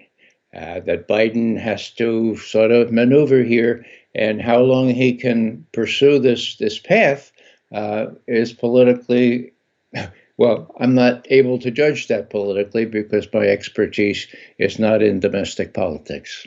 uh, 0.55 0.81
that 0.81 1.07
Biden 1.07 1.59
has 1.59 1.91
to 1.93 2.37
sort 2.39 2.71
of 2.71 2.93
maneuver 2.93 3.43
here. 3.43 3.85
And 4.15 4.41
how 4.41 4.61
long 4.61 4.89
he 4.89 5.13
can 5.15 5.67
pursue 5.73 6.19
this, 6.19 6.57
this 6.57 6.79
path 6.79 7.31
uh, 7.73 8.07
is 8.27 8.55
politically 8.55 9.53
well, 10.39 10.75
I'm 10.79 10.95
not 10.95 11.27
able 11.31 11.59
to 11.61 11.71
judge 11.71 12.09
that 12.09 12.31
politically 12.31 12.85
because 12.85 13.29
my 13.33 13.47
expertise 13.47 14.27
is 14.59 14.79
not 14.79 15.03
in 15.03 15.21
domestic 15.21 15.73
politics. 15.73 16.47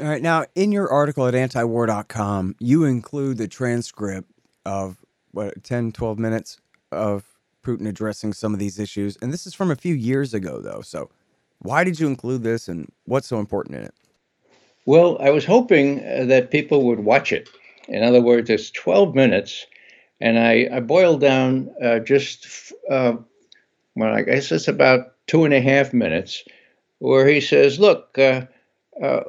All 0.00 0.06
right. 0.06 0.22
Now, 0.22 0.44
in 0.54 0.72
your 0.72 0.90
article 0.90 1.26
at 1.26 1.34
antiwar.com, 1.34 2.56
you 2.58 2.84
include 2.84 3.38
the 3.38 3.48
transcript 3.48 4.30
of 4.64 4.96
what, 5.32 5.62
10, 5.62 5.92
12 5.92 6.18
minutes 6.18 6.60
of 6.90 7.24
Putin 7.64 7.88
addressing 7.88 8.32
some 8.32 8.52
of 8.52 8.60
these 8.60 8.78
issues. 8.78 9.16
And 9.22 9.32
this 9.32 9.46
is 9.46 9.54
from 9.54 9.70
a 9.70 9.76
few 9.76 9.94
years 9.94 10.34
ago, 10.34 10.60
though. 10.60 10.80
So, 10.80 11.10
why 11.60 11.82
did 11.82 11.98
you 11.98 12.06
include 12.06 12.42
this 12.42 12.68
and 12.68 12.90
what's 13.06 13.26
so 13.26 13.38
important 13.38 13.76
in 13.76 13.84
it? 13.84 13.94
Well, 14.86 15.16
I 15.20 15.30
was 15.30 15.44
hoping 15.44 16.00
uh, 16.00 16.24
that 16.26 16.50
people 16.50 16.84
would 16.84 17.00
watch 17.00 17.32
it. 17.32 17.48
In 17.88 18.02
other 18.02 18.20
words, 18.20 18.50
it's 18.50 18.70
12 18.70 19.14
minutes 19.14 19.66
and 20.20 20.38
I, 20.38 20.68
I 20.72 20.80
boiled 20.80 21.20
down 21.20 21.70
uh, 21.82 21.98
just 22.00 22.72
uh, 22.90 23.14
well, 23.96 24.14
I 24.14 24.22
guess 24.22 24.50
it's 24.50 24.68
about 24.68 25.12
two 25.26 25.44
and 25.44 25.54
a 25.54 25.60
half 25.60 25.92
minutes, 25.92 26.44
where 26.98 27.26
he 27.26 27.40
says, 27.40 27.78
"Look, 27.78 28.18
uh, 28.18 28.42
uh 29.02 29.20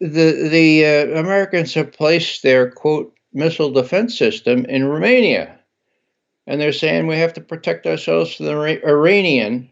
the 0.00 0.48
the 0.50 0.84
uh, 0.84 1.20
Americans 1.20 1.74
have 1.74 1.92
placed 1.92 2.42
their 2.42 2.70
quote 2.70 3.14
missile 3.32 3.70
defense 3.70 4.16
system 4.16 4.64
in 4.66 4.86
Romania, 4.86 5.58
and 6.46 6.60
they're 6.60 6.72
saying 6.72 7.06
we 7.06 7.16
have 7.16 7.34
to 7.34 7.40
protect 7.40 7.86
ourselves 7.86 8.34
from 8.34 8.46
the 8.46 8.86
Iranian 8.86 9.70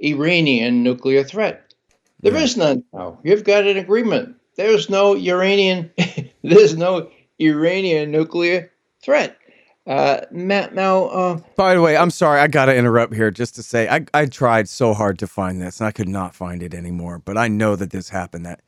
Iranian 0.00 0.82
nuclear 0.82 1.24
threat. 1.24 1.74
There 2.20 2.36
is 2.36 2.56
none 2.56 2.84
now. 2.92 3.18
You've 3.22 3.44
got 3.44 3.66
an 3.66 3.76
agreement. 3.76 4.36
There's 4.56 4.90
no 4.90 5.14
Iranian. 5.14 5.90
there's 6.42 6.76
no 6.76 7.10
Iranian 7.38 8.10
nuclear 8.10 8.72
threat. 9.08 9.38
Uh, 9.86 10.20
Matt, 10.30 10.74
now, 10.74 11.04
uh, 11.06 11.40
By 11.56 11.74
the 11.74 11.80
way, 11.80 11.96
I'm 11.96 12.10
sorry. 12.10 12.40
I 12.40 12.46
got 12.46 12.66
to 12.66 12.76
interrupt 12.76 13.14
here 13.14 13.30
just 13.30 13.54
to 13.54 13.62
say 13.62 13.88
I, 13.88 14.04
I 14.12 14.26
tried 14.26 14.68
so 14.68 14.92
hard 14.92 15.18
to 15.20 15.26
find 15.26 15.62
this 15.62 15.80
and 15.80 15.86
I 15.86 15.92
could 15.92 16.10
not 16.10 16.34
find 16.34 16.62
it 16.62 16.74
anymore. 16.74 17.18
But 17.24 17.38
I 17.38 17.48
know 17.48 17.74
that 17.74 17.88
this 17.90 18.10
happened 18.10 18.44
that 18.44 18.60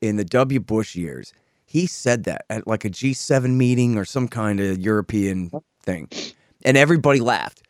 in 0.00 0.14
the 0.14 0.24
W. 0.24 0.60
Bush 0.60 0.94
years, 0.94 1.32
he 1.66 1.88
said 1.88 2.22
that 2.24 2.44
at 2.48 2.68
like 2.68 2.84
a 2.84 2.90
G7 2.90 3.50
meeting 3.56 3.98
or 3.98 4.04
some 4.04 4.28
kind 4.28 4.60
of 4.60 4.78
European 4.78 5.50
thing. 5.82 6.08
And 6.64 6.76
everybody 6.76 7.18
laughed. 7.18 7.62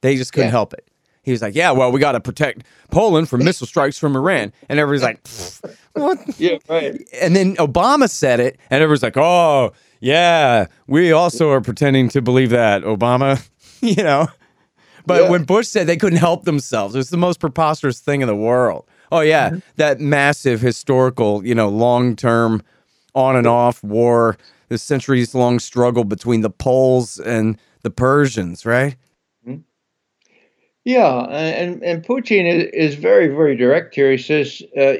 They 0.00 0.14
just 0.14 0.32
couldn't 0.32 0.46
Yeah. 0.48 0.52
help 0.52 0.74
it. 0.74 0.86
He 1.22 1.30
was 1.30 1.42
like, 1.42 1.54
Yeah, 1.54 1.70
well, 1.70 1.92
we 1.92 2.00
got 2.00 2.12
to 2.12 2.20
protect 2.20 2.64
Poland 2.90 3.28
from 3.28 3.44
missile 3.44 3.66
strikes 3.66 3.98
from 3.98 4.16
Iran. 4.16 4.52
And 4.68 4.78
everybody's 4.78 5.02
like, 5.02 5.74
What? 5.94 6.18
yeah, 6.38 6.58
right. 6.68 7.00
And 7.20 7.36
then 7.36 7.56
Obama 7.56 8.08
said 8.10 8.40
it, 8.40 8.58
and 8.70 8.82
everyone's 8.82 9.02
like, 9.02 9.16
"Oh, 9.16 9.72
yeah, 10.00 10.66
we 10.86 11.12
also 11.12 11.50
are 11.50 11.60
pretending 11.60 12.08
to 12.10 12.22
believe 12.22 12.50
that, 12.50 12.82
Obama." 12.82 13.46
you 13.80 14.02
know, 14.02 14.28
but 15.06 15.22
Yeah. 15.22 15.30
when 15.30 15.44
Bush 15.44 15.68
said 15.68 15.86
they 15.86 15.96
couldn't 15.96 16.18
help 16.18 16.44
themselves, 16.44 16.94
it's 16.94 17.10
the 17.10 17.16
most 17.16 17.40
preposterous 17.40 18.00
thing 18.00 18.20
in 18.20 18.26
the 18.26 18.36
world. 18.36 18.86
Oh 19.12 19.20
yeah, 19.20 19.50
mm-hmm. 19.50 19.58
that 19.76 20.00
massive 20.00 20.60
historical, 20.60 21.44
you 21.46 21.54
know, 21.54 21.68
long-term, 21.68 22.62
on 23.14 23.36
and 23.36 23.46
off 23.46 23.84
war, 23.84 24.38
the 24.68 24.78
centuries-long 24.78 25.58
struggle 25.58 26.04
between 26.04 26.40
the 26.40 26.48
Poles 26.50 27.18
and 27.20 27.58
the 27.82 27.90
Persians, 27.90 28.64
right? 28.64 28.96
Yeah, 30.84 31.26
and 31.30 31.82
and 31.84 32.04
Putin 32.04 32.44
is, 32.72 32.94
very 32.96 33.28
very 33.28 33.56
direct 33.56 33.94
here. 33.94 34.10
He 34.10 34.18
says 34.18 34.62
uh, 34.76 34.94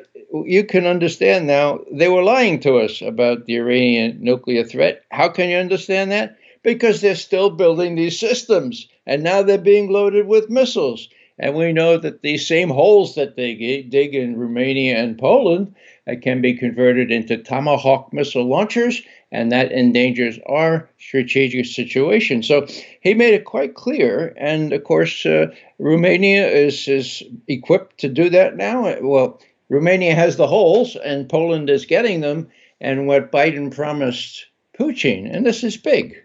you 0.44 0.64
can 0.64 0.86
understand 0.86 1.46
now 1.46 1.80
they 1.90 2.08
were 2.08 2.22
lying 2.22 2.60
to 2.60 2.78
us 2.78 3.02
about 3.02 3.46
the 3.46 3.56
Iranian 3.56 4.18
nuclear 4.22 4.64
threat. 4.64 5.02
How 5.10 5.28
can 5.28 5.50
you 5.50 5.56
understand 5.56 6.12
that? 6.12 6.36
Because 6.62 7.00
they're 7.00 7.16
still 7.16 7.50
building 7.50 7.96
these 7.96 8.18
systems, 8.18 8.86
and 9.06 9.24
now 9.24 9.42
they're 9.42 9.58
being 9.58 9.90
loaded 9.90 10.26
with 10.28 10.50
missiles. 10.50 11.08
And 11.38 11.54
we 11.54 11.72
know 11.72 11.96
that 11.96 12.22
these 12.22 12.46
same 12.46 12.68
holes 12.68 13.14
that 13.14 13.36
they 13.36 13.54
dig 13.88 14.14
in 14.14 14.38
Romania 14.38 14.98
and 14.98 15.18
Poland 15.18 15.74
uh, 16.06 16.14
can 16.20 16.40
be 16.40 16.54
converted 16.54 17.10
into 17.10 17.36
Tomahawk 17.36 18.12
missile 18.12 18.44
launchers, 18.44 19.02
and 19.30 19.50
that 19.50 19.72
endangers 19.72 20.38
our 20.46 20.88
strategic 20.98 21.66
situation. 21.66 22.42
So 22.42 22.66
he 23.00 23.14
made 23.14 23.34
it 23.34 23.44
quite 23.44 23.74
clear. 23.74 24.34
And 24.36 24.72
of 24.72 24.84
course, 24.84 25.24
uh, 25.24 25.46
Romania 25.78 26.46
is, 26.48 26.86
is 26.86 27.22
equipped 27.48 27.98
to 27.98 28.08
do 28.08 28.28
that 28.30 28.56
now. 28.56 28.82
Well, 29.00 29.40
Romania 29.68 30.14
has 30.14 30.36
the 30.36 30.46
holes, 30.46 30.96
and 30.96 31.28
Poland 31.28 31.70
is 31.70 31.86
getting 31.86 32.20
them. 32.20 32.48
And 32.80 33.06
what 33.06 33.32
Biden 33.32 33.74
promised 33.74 34.46
Putin, 34.78 35.34
and 35.34 35.46
this 35.46 35.62
is 35.62 35.76
big, 35.76 36.16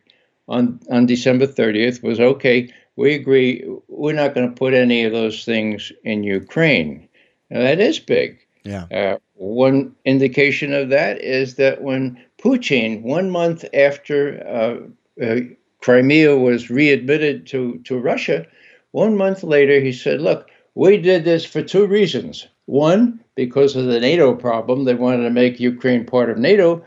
on, 0.47 0.79
on 0.89 1.05
December 1.05 1.45
30th 1.45 2.01
was 2.01 2.19
okay, 2.19 2.73
we 2.97 3.13
agree, 3.13 3.63
we're 3.87 4.11
not 4.11 4.33
going 4.33 4.49
to 4.49 4.55
put 4.55 4.73
any 4.73 5.05
of 5.05 5.13
those 5.13 5.45
things 5.45 5.91
in 6.03 6.23
Ukraine. 6.23 7.07
Now, 7.49 7.61
that 7.61 7.79
is 7.79 7.99
big. 7.99 8.39
Yeah. 8.63 8.85
Uh, 8.91 9.17
one 9.35 9.95
indication 10.03 10.73
of 10.73 10.89
that 10.89 11.21
is 11.21 11.55
that 11.55 11.81
when 11.83 12.21
Putin, 12.43 13.03
one 13.03 13.29
month 13.29 13.63
after 13.73 14.43
uh, 14.45 15.23
uh, 15.23 15.39
Crimea 15.81 16.35
was 16.37 16.71
readmitted 16.71 17.45
to, 17.47 17.79
to 17.85 17.99
Russia, 17.99 18.45
one 18.91 19.15
month 19.15 19.43
later 19.43 19.79
he 19.79 19.93
said, 19.93 20.19
Look, 20.19 20.49
we 20.73 20.97
did 20.97 21.23
this 21.23 21.45
for 21.45 21.61
two 21.61 21.85
reasons. 21.85 22.47
One, 22.65 23.23
because 23.35 23.75
of 23.75 23.85
the 23.85 23.99
NATO 23.99 24.33
problem, 24.35 24.83
they 24.83 24.95
wanted 24.95 25.23
to 25.23 25.29
make 25.29 25.59
Ukraine 25.59 26.05
part 26.05 26.29
of 26.31 26.37
NATO. 26.37 26.83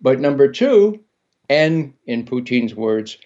But 0.00 0.20
number 0.20 0.46
two, 0.52 1.00
and 1.48 1.94
in 2.06 2.26
Putin's 2.26 2.74
words, 2.74 3.16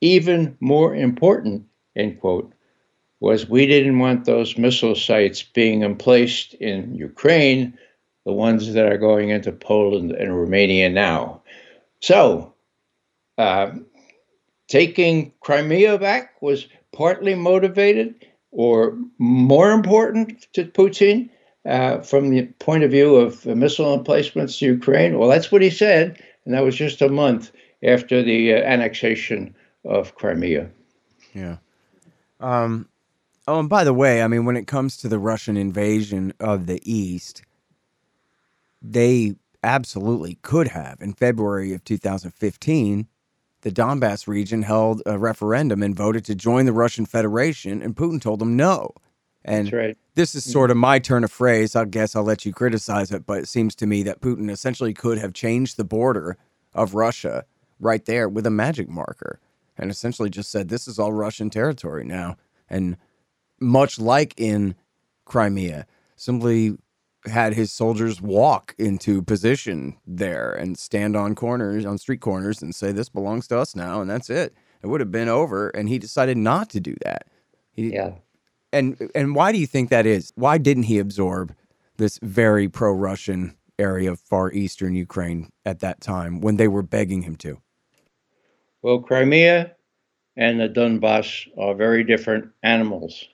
even 0.00 0.56
more 0.60 0.94
important, 0.94 1.67
end 1.98 2.20
quote, 2.20 2.52
was 3.20 3.48
we 3.48 3.66
didn't 3.66 3.98
want 3.98 4.24
those 4.24 4.56
missile 4.56 4.94
sites 4.94 5.42
being 5.42 5.82
emplaced 5.82 6.54
in 6.54 6.94
Ukraine, 6.94 7.76
the 8.24 8.32
ones 8.32 8.72
that 8.72 8.86
are 8.86 8.98
going 8.98 9.30
into 9.30 9.52
Poland 9.52 10.12
and 10.12 10.38
Romania 10.38 10.88
now. 10.88 11.42
So, 12.00 12.54
uh, 13.36 13.72
taking 14.68 15.32
Crimea 15.40 15.98
back 15.98 16.40
was 16.40 16.68
partly 16.92 17.34
motivated 17.34 18.14
or 18.50 18.96
more 19.18 19.72
important 19.72 20.46
to 20.52 20.64
Putin 20.64 21.28
uh, 21.64 22.00
from 22.00 22.30
the 22.30 22.42
point 22.60 22.84
of 22.84 22.90
view 22.90 23.16
of 23.16 23.44
missile 23.46 23.94
emplacements 23.94 24.58
to 24.58 24.66
Ukraine. 24.66 25.18
Well, 25.18 25.28
that's 25.28 25.50
what 25.50 25.62
he 25.62 25.70
said, 25.70 26.22
and 26.44 26.54
that 26.54 26.64
was 26.64 26.76
just 26.76 27.02
a 27.02 27.08
month 27.08 27.50
after 27.82 28.22
the 28.22 28.54
uh, 28.54 28.58
annexation 28.58 29.54
of 29.84 30.14
Crimea. 30.14 30.70
Yeah. 31.34 31.56
Um, 32.40 32.88
oh, 33.46 33.60
and 33.60 33.68
by 33.68 33.84
the 33.84 33.94
way, 33.94 34.22
I 34.22 34.28
mean, 34.28 34.44
when 34.44 34.56
it 34.56 34.66
comes 34.66 34.96
to 34.98 35.08
the 35.08 35.18
Russian 35.18 35.56
invasion 35.56 36.32
of 36.40 36.66
the 36.66 36.80
East, 36.90 37.42
they 38.80 39.34
absolutely 39.62 40.38
could 40.42 40.68
have. 40.68 41.00
In 41.00 41.12
February 41.12 41.72
of 41.74 41.84
2015, 41.84 43.06
the 43.62 43.70
Donbass 43.70 44.28
region 44.28 44.62
held 44.62 45.02
a 45.04 45.18
referendum 45.18 45.82
and 45.82 45.96
voted 45.96 46.24
to 46.26 46.34
join 46.34 46.66
the 46.66 46.72
Russian 46.72 47.06
Federation, 47.06 47.82
and 47.82 47.96
Putin 47.96 48.20
told 48.20 48.38
them 48.38 48.56
no. 48.56 48.92
And 49.44 49.72
right. 49.72 49.98
this 50.14 50.34
is 50.34 50.44
sort 50.44 50.70
of 50.70 50.76
my 50.76 50.98
turn 50.98 51.24
of 51.24 51.32
phrase. 51.32 51.74
I 51.74 51.84
guess 51.86 52.14
I'll 52.14 52.22
let 52.22 52.44
you 52.44 52.52
criticize 52.52 53.10
it, 53.12 53.24
but 53.24 53.38
it 53.38 53.48
seems 53.48 53.74
to 53.76 53.86
me 53.86 54.02
that 54.02 54.20
Putin 54.20 54.50
essentially 54.50 54.92
could 54.92 55.18
have 55.18 55.32
changed 55.32 55.76
the 55.76 55.84
border 55.84 56.36
of 56.74 56.94
Russia 56.94 57.44
right 57.80 58.04
there 58.04 58.28
with 58.28 58.46
a 58.46 58.50
magic 58.50 58.88
marker 58.88 59.40
and 59.78 59.90
essentially 59.90 60.30
just 60.30 60.50
said, 60.50 60.68
This 60.68 60.88
is 60.88 60.98
all 60.98 61.12
Russian 61.12 61.50
territory 61.50 62.04
now. 62.04 62.36
And 62.68 62.96
much 63.60 63.98
like 63.98 64.34
in 64.36 64.74
Crimea, 65.24 65.86
simply 66.16 66.76
had 67.26 67.54
his 67.54 67.72
soldiers 67.72 68.20
walk 68.20 68.74
into 68.78 69.22
position 69.22 69.96
there 70.06 70.52
and 70.52 70.78
stand 70.78 71.16
on 71.16 71.34
corners, 71.34 71.84
on 71.84 71.98
street 71.98 72.20
corners, 72.20 72.62
and 72.62 72.74
say, 72.74 72.92
This 72.92 73.08
belongs 73.08 73.46
to 73.48 73.58
us 73.58 73.74
now. 73.76 74.00
And 74.00 74.10
that's 74.10 74.30
it. 74.30 74.54
It 74.82 74.86
would 74.86 75.00
have 75.00 75.10
been 75.12 75.28
over. 75.28 75.68
And 75.70 75.88
he 75.88 75.98
decided 75.98 76.36
not 76.36 76.70
to 76.70 76.80
do 76.80 76.94
that. 77.04 77.26
He, 77.72 77.92
Yeah. 77.92 78.12
and 78.72 79.10
and 79.14 79.34
why 79.34 79.52
do 79.52 79.58
you 79.58 79.66
think 79.66 79.90
that 79.90 80.06
is? 80.06 80.32
Why 80.34 80.58
didn't 80.58 80.84
he 80.84 80.98
absorb 80.98 81.54
this 81.96 82.18
very 82.22 82.68
pro-Russian 82.68 83.54
area 83.78 84.10
of 84.12 84.20
far 84.20 84.52
eastern 84.52 84.94
Ukraine 84.94 85.50
at 85.64 85.80
that 85.80 86.00
time 86.00 86.40
when 86.40 86.56
they 86.56 86.68
were 86.68 86.82
begging 86.82 87.22
him 87.22 87.36
to? 87.36 87.58
Well, 88.80 89.00
Crimea 89.00 89.74
and 90.36 90.60
the 90.60 90.68
Donbass 90.68 91.48
are 91.58 91.74
very 91.74 92.04
different 92.04 92.50
animals. 92.62 93.24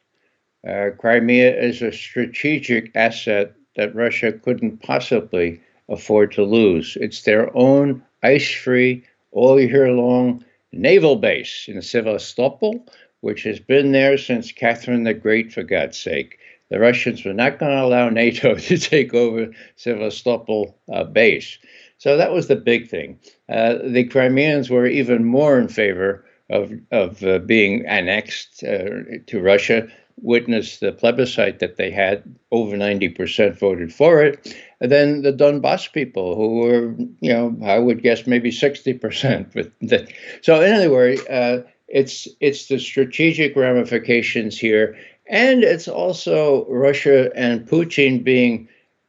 Uh, 0.66 0.90
Crimea 0.98 1.60
is 1.60 1.82
a 1.82 1.92
strategic 1.92 2.90
asset 2.96 3.52
that 3.76 3.94
Russia 3.94 4.32
couldn't 4.32 4.82
possibly 4.82 5.60
afford 5.90 6.32
to 6.32 6.44
lose. 6.44 6.96
It's 6.98 7.22
their 7.22 7.54
own 7.54 8.02
ice 8.22 8.50
free, 8.50 9.04
all 9.32 9.60
year 9.60 9.90
long 9.90 10.42
naval 10.72 11.16
base 11.16 11.66
in 11.68 11.82
Sevastopol, 11.82 12.86
which 13.20 13.42
has 13.42 13.60
been 13.60 13.92
there 13.92 14.16
since 14.16 14.50
Catherine 14.50 15.04
the 15.04 15.12
Great, 15.12 15.52
for 15.52 15.62
God's 15.62 15.98
sake. 15.98 16.38
The 16.70 16.78
Russians 16.78 17.22
were 17.24 17.34
not 17.34 17.58
going 17.58 17.72
to 17.72 17.84
allow 17.84 18.08
NATO 18.10 18.54
to 18.54 18.78
take 18.78 19.12
over 19.12 19.52
Sevastopol 19.76 20.74
uh, 20.90 21.04
base. 21.04 21.58
So 21.98 22.16
that 22.16 22.32
was 22.32 22.48
the 22.48 22.56
big 22.56 22.88
thing. 22.88 23.18
Uh, 23.48 23.76
the 23.84 24.04
Crimeans 24.04 24.70
were 24.70 24.86
even 24.86 25.24
more 25.24 25.58
in 25.58 25.68
favor 25.68 26.24
of, 26.50 26.72
of 26.90 27.22
uh, 27.22 27.38
being 27.38 27.86
annexed 27.86 28.62
uh, 28.64 29.18
to 29.26 29.40
Russia. 29.40 29.88
Witness 30.20 30.78
the 30.78 30.92
plebiscite 30.92 31.58
that 31.58 31.76
they 31.76 31.90
had, 31.90 32.22
over 32.52 32.76
90% 32.76 33.58
voted 33.58 33.92
for 33.92 34.22
it. 34.22 34.56
And 34.80 34.92
then 34.92 35.22
the 35.22 35.32
Donbass 35.32 35.92
people, 35.92 36.36
who 36.36 36.56
were, 36.60 36.94
you 37.20 37.32
know, 37.32 37.56
I 37.64 37.78
would 37.78 38.02
guess 38.02 38.26
maybe 38.26 38.50
60%. 38.50 39.52
But 39.52 39.72
that, 39.88 40.12
so, 40.42 40.60
in 40.60 40.72
other 40.72 40.90
words, 40.90 41.20
uh, 41.26 41.64
it's 41.88 42.26
it's 42.40 42.66
the 42.66 42.78
strategic 42.78 43.56
ramifications 43.56 44.58
here, 44.58 44.96
and 45.28 45.62
it's 45.62 45.88
also 45.88 46.66
Russia 46.68 47.30
and 47.36 47.68
Putin 47.68 48.22
being 48.24 48.68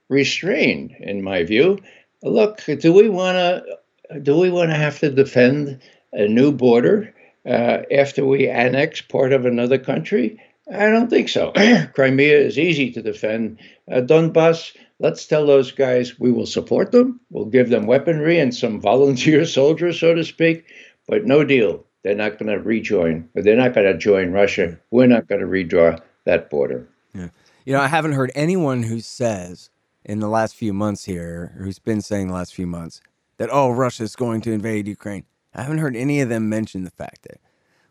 restrained, 0.10 0.96
in 1.00 1.24
my 1.24 1.44
view. 1.44 1.80
Look, 2.26 2.64
do 2.66 2.92
we 2.92 3.08
want 3.08 3.36
to 3.38 4.20
do 4.20 4.38
we 4.38 4.50
want 4.50 4.72
to 4.72 4.76
have 4.76 5.00
to 5.00 5.12
defend 5.12 5.80
a 6.12 6.28
new 6.28 6.52
border 6.52 7.14
uh, 7.46 7.84
after 7.92 8.26
we 8.26 8.50
annex 8.50 9.02
part 9.02 9.32
of 9.32 9.46
another 9.46 9.78
country? 9.78 10.42
I 10.74 10.90
don't 10.90 11.10
think 11.10 11.30
so. 11.30 11.52
Crimea 11.94 12.40
is 12.40 12.58
easy 12.58 12.92
to 12.94 13.02
defend. 13.04 13.60
Uh, 13.92 14.02
Donbass, 14.02 14.76
let's 15.00 15.28
tell 15.28 15.46
those 15.46 15.72
guys 15.72 16.20
we 16.20 16.32
will 16.32 16.48
support 16.48 16.92
them. 16.92 17.20
We'll 17.30 17.46
give 17.46 17.70
them 17.70 17.86
weaponry 17.86 18.40
and 18.40 18.56
some 18.56 18.82
volunteer 18.92 19.46
soldiers, 19.46 20.00
so 20.00 20.16
to 20.16 20.24
speak, 20.24 20.66
but 21.08 21.26
no 21.26 21.44
deal. 21.44 21.86
They're 22.04 22.16
not 22.16 22.40
going 22.40 22.52
to 22.52 22.60
rejoin, 22.60 23.30
or 23.36 23.44
they're 23.44 23.56
not 23.56 23.76
going 23.76 23.92
to 23.92 23.98
join 23.98 24.32
Russia. 24.32 24.80
We're 24.90 25.08
not 25.08 25.28
going 25.28 25.42
to 25.42 25.48
redraw 25.48 26.02
that 26.26 26.50
border. 26.50 26.88
Yeah. 27.14 27.30
You 27.66 27.74
know, 27.74 27.82
I 27.82 27.88
haven't 27.88 28.14
heard 28.14 28.32
anyone 28.36 28.84
who 28.84 29.00
says 29.00 29.70
in 30.06 30.20
the 30.20 30.30
last 30.30 30.56
few 30.56 30.72
months 30.72 31.06
here, 31.06 31.56
who's 31.58 31.80
been 31.80 32.02
saying 32.02 32.28
the 32.28 32.34
last 32.34 32.54
few 32.54 32.68
months, 32.68 33.02
that, 33.38 33.50
oh, 33.52 33.72
Russia's 33.72 34.16
going 34.16 34.40
to 34.42 34.52
invade 34.52 34.88
Ukraine. 34.88 35.26
I 35.54 35.64
haven't 35.64 35.80
heard 35.80 35.96
any 35.96 36.22
of 36.22 36.30
them 36.30 36.48
mention 36.48 36.84
the 36.84 36.92
fact 36.92 37.24
that, 37.24 37.42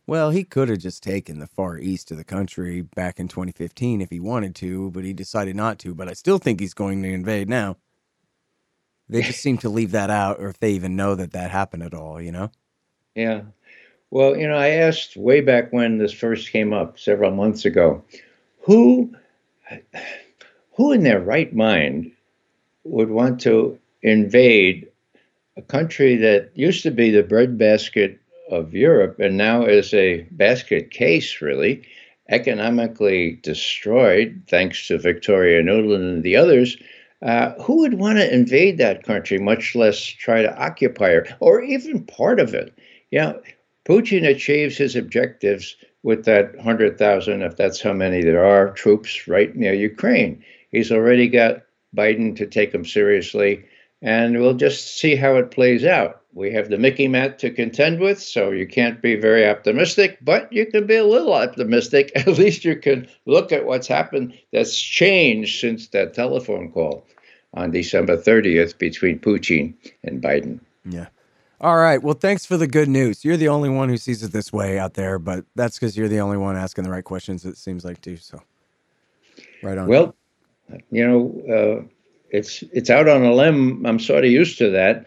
well, 0.07 0.31
he 0.31 0.44
could 0.44 0.68
have 0.68 0.79
just 0.79 1.03
taken 1.03 1.38
the 1.38 1.46
far 1.46 1.79
east 1.79 2.11
of 2.11 2.16
the 2.16 2.24
country 2.24 2.83
back 2.83 3.18
in 3.18 3.27
2015 3.27 4.00
if 4.00 4.11
he 4.11 4.20
wanted 4.20 4.55
to, 4.57 4.90
but 4.92 5.05
he 5.05 5.12
decided 5.12 5.57
not 5.57 5.79
to. 5.81 5.94
But 5.94 6.09
I 6.09 6.12
still 6.12 6.38
think 6.38 6.61
he's 6.61 6.74
going 6.74 7.03
to 7.03 7.12
invade 7.12 7.48
now. 7.48 7.79
They 9.09 9.22
just 9.22 9.40
seem 9.40 9.59
to 9.59 9.68
leave 9.68 9.90
that 9.90 10.11
out, 10.11 10.40
or 10.40 10.48
if 10.48 10.59
they 10.61 10.70
even 10.72 10.96
know 10.96 11.14
that 11.14 11.33
that 11.33 11.50
happened 11.50 11.83
at 11.83 11.94
all, 11.94 12.20
you 12.20 12.33
know? 12.33 12.50
Yeah. 13.14 13.42
Well, 14.11 14.37
you 14.37 14.46
know, 14.46 14.57
I 14.57 14.68
asked 14.68 15.16
way 15.16 15.40
back 15.40 15.72
when 15.72 15.98
this 15.98 16.12
first 16.12 16.53
came 16.53 16.72
up 16.72 16.98
several 16.98 17.31
months 17.33 17.64
ago, 17.64 18.05
who 18.61 19.14
who 20.76 20.92
in 20.92 21.02
their 21.02 21.20
right 21.20 21.54
mind 21.54 22.10
would 22.84 23.10
want 23.10 23.40
to 23.40 23.78
invade 24.02 24.88
a 25.56 25.62
country 25.62 26.16
that 26.16 26.50
used 26.54 26.82
to 26.82 26.90
be 26.90 27.10
the 27.10 27.22
breadbasket 27.22 28.18
of 28.50 28.74
Europe 28.74 29.18
and 29.18 29.37
now 29.37 29.64
is 29.64 29.94
a 29.94 30.22
basket 30.32 30.90
case, 30.90 31.40
really, 31.40 31.82
economically 32.28 33.38
destroyed 33.42 34.42
thanks 34.48 34.87
to 34.88 34.98
Victoria 34.98 35.62
Nuland 35.62 36.14
and 36.14 36.22
the 36.22 36.37
others. 36.37 36.76
Uh, 37.22 37.52
who 37.62 37.78
would 37.78 37.94
want 37.94 38.18
to 38.18 38.34
invade 38.34 38.76
that 38.76 39.02
country, 39.02 39.38
much 39.38 39.74
less 39.74 40.04
try 40.04 40.42
to 40.42 40.58
occupy 40.58 41.10
her, 41.10 41.26
or 41.40 41.62
even 41.62 42.04
part 42.04 42.38
of 42.38 42.52
it? 42.52 42.76
You 43.10 43.20
know, 43.20 43.42
Putin 43.87 44.28
achieves 44.28 44.76
his 44.76 44.96
objectives 44.96 45.76
with 46.02 46.26
that 46.26 46.54
100,000, 46.56 47.42
if 47.42 47.56
that's 47.56 47.80
how 47.80 47.94
many 47.94 48.22
there 48.22 48.44
are, 48.44 48.72
troops 48.72 49.26
right 49.26 49.54
near 49.56 49.72
Ukraine. 49.72 50.44
He's 50.74 50.90
already 50.90 51.28
got 51.28 51.62
Biden 51.96 52.34
to 52.37 52.46
take 52.46 52.74
him 52.74 52.84
seriously, 52.84 53.64
and 54.02 54.40
we'll 54.40 54.54
just 54.54 54.98
see 54.98 55.14
how 55.14 55.37
it 55.37 55.52
plays 55.52 55.84
out. 55.84 56.22
We 56.32 56.52
have 56.52 56.68
the 56.68 56.76
MICIMATT 56.76 57.38
to 57.38 57.52
contend 57.52 58.00
with, 58.00 58.20
so 58.20 58.50
you 58.50 58.66
can't 58.66 59.00
be 59.00 59.14
very 59.14 59.48
optimistic, 59.48 60.18
but 60.20 60.52
you 60.52 60.66
can 60.66 60.84
be 60.84 60.96
a 60.96 61.04
little 61.04 61.32
optimistic. 61.32 62.10
At 62.16 62.26
least 62.26 62.64
you 62.64 62.74
can 62.74 63.06
look 63.24 63.52
at 63.52 63.66
what's 63.66 63.87
happened 63.87 64.37
that's 64.52 64.76
changed 64.76 65.60
since 65.60 65.87
that 65.90 66.12
telephone 66.12 66.72
call 66.72 67.06
on 67.54 67.70
December 67.70 68.16
30th 68.16 68.76
between 68.76 69.20
Putin 69.20 69.74
and 70.02 70.20
Biden. 70.20 70.58
Yeah. 70.84 71.06
All 71.60 71.76
right. 71.76 72.02
Well, 72.02 72.14
thanks 72.14 72.44
for 72.44 72.56
the 72.56 72.66
good 72.66 72.88
news. 72.88 73.24
You're 73.24 73.37
the 73.37 73.46
only 73.46 73.68
one 73.68 73.88
who 73.88 73.96
sees 73.96 74.24
it 74.24 74.32
this 74.32 74.52
way 74.52 74.76
out 74.76 74.94
there, 74.94 75.20
but 75.20 75.44
that's 75.54 75.78
because 75.78 75.96
you're 75.96 76.08
the 76.08 76.18
only 76.18 76.37
one 76.37 76.56
asking 76.56 76.82
the 76.82 76.90
right 76.90 77.04
questions, 77.04 77.44
it 77.44 77.56
seems 77.58 77.84
like, 77.84 78.00
too. 78.00 78.16
So, 78.16 78.42
right 79.62 79.78
on. 79.78 79.87
Well, 79.87 80.16
you 80.90 81.07
know, 81.07 81.55
uh, 81.55 81.85
it's 82.31 82.62
it's 82.72 82.90
out 82.90 83.09
on 83.09 83.24
a 83.24 83.35
limb. 83.35 83.85
I'm 83.87 83.98
sort 83.98 84.24
of 84.24 84.31
used 84.31 84.59
to 84.59 84.70
that. 84.70 85.07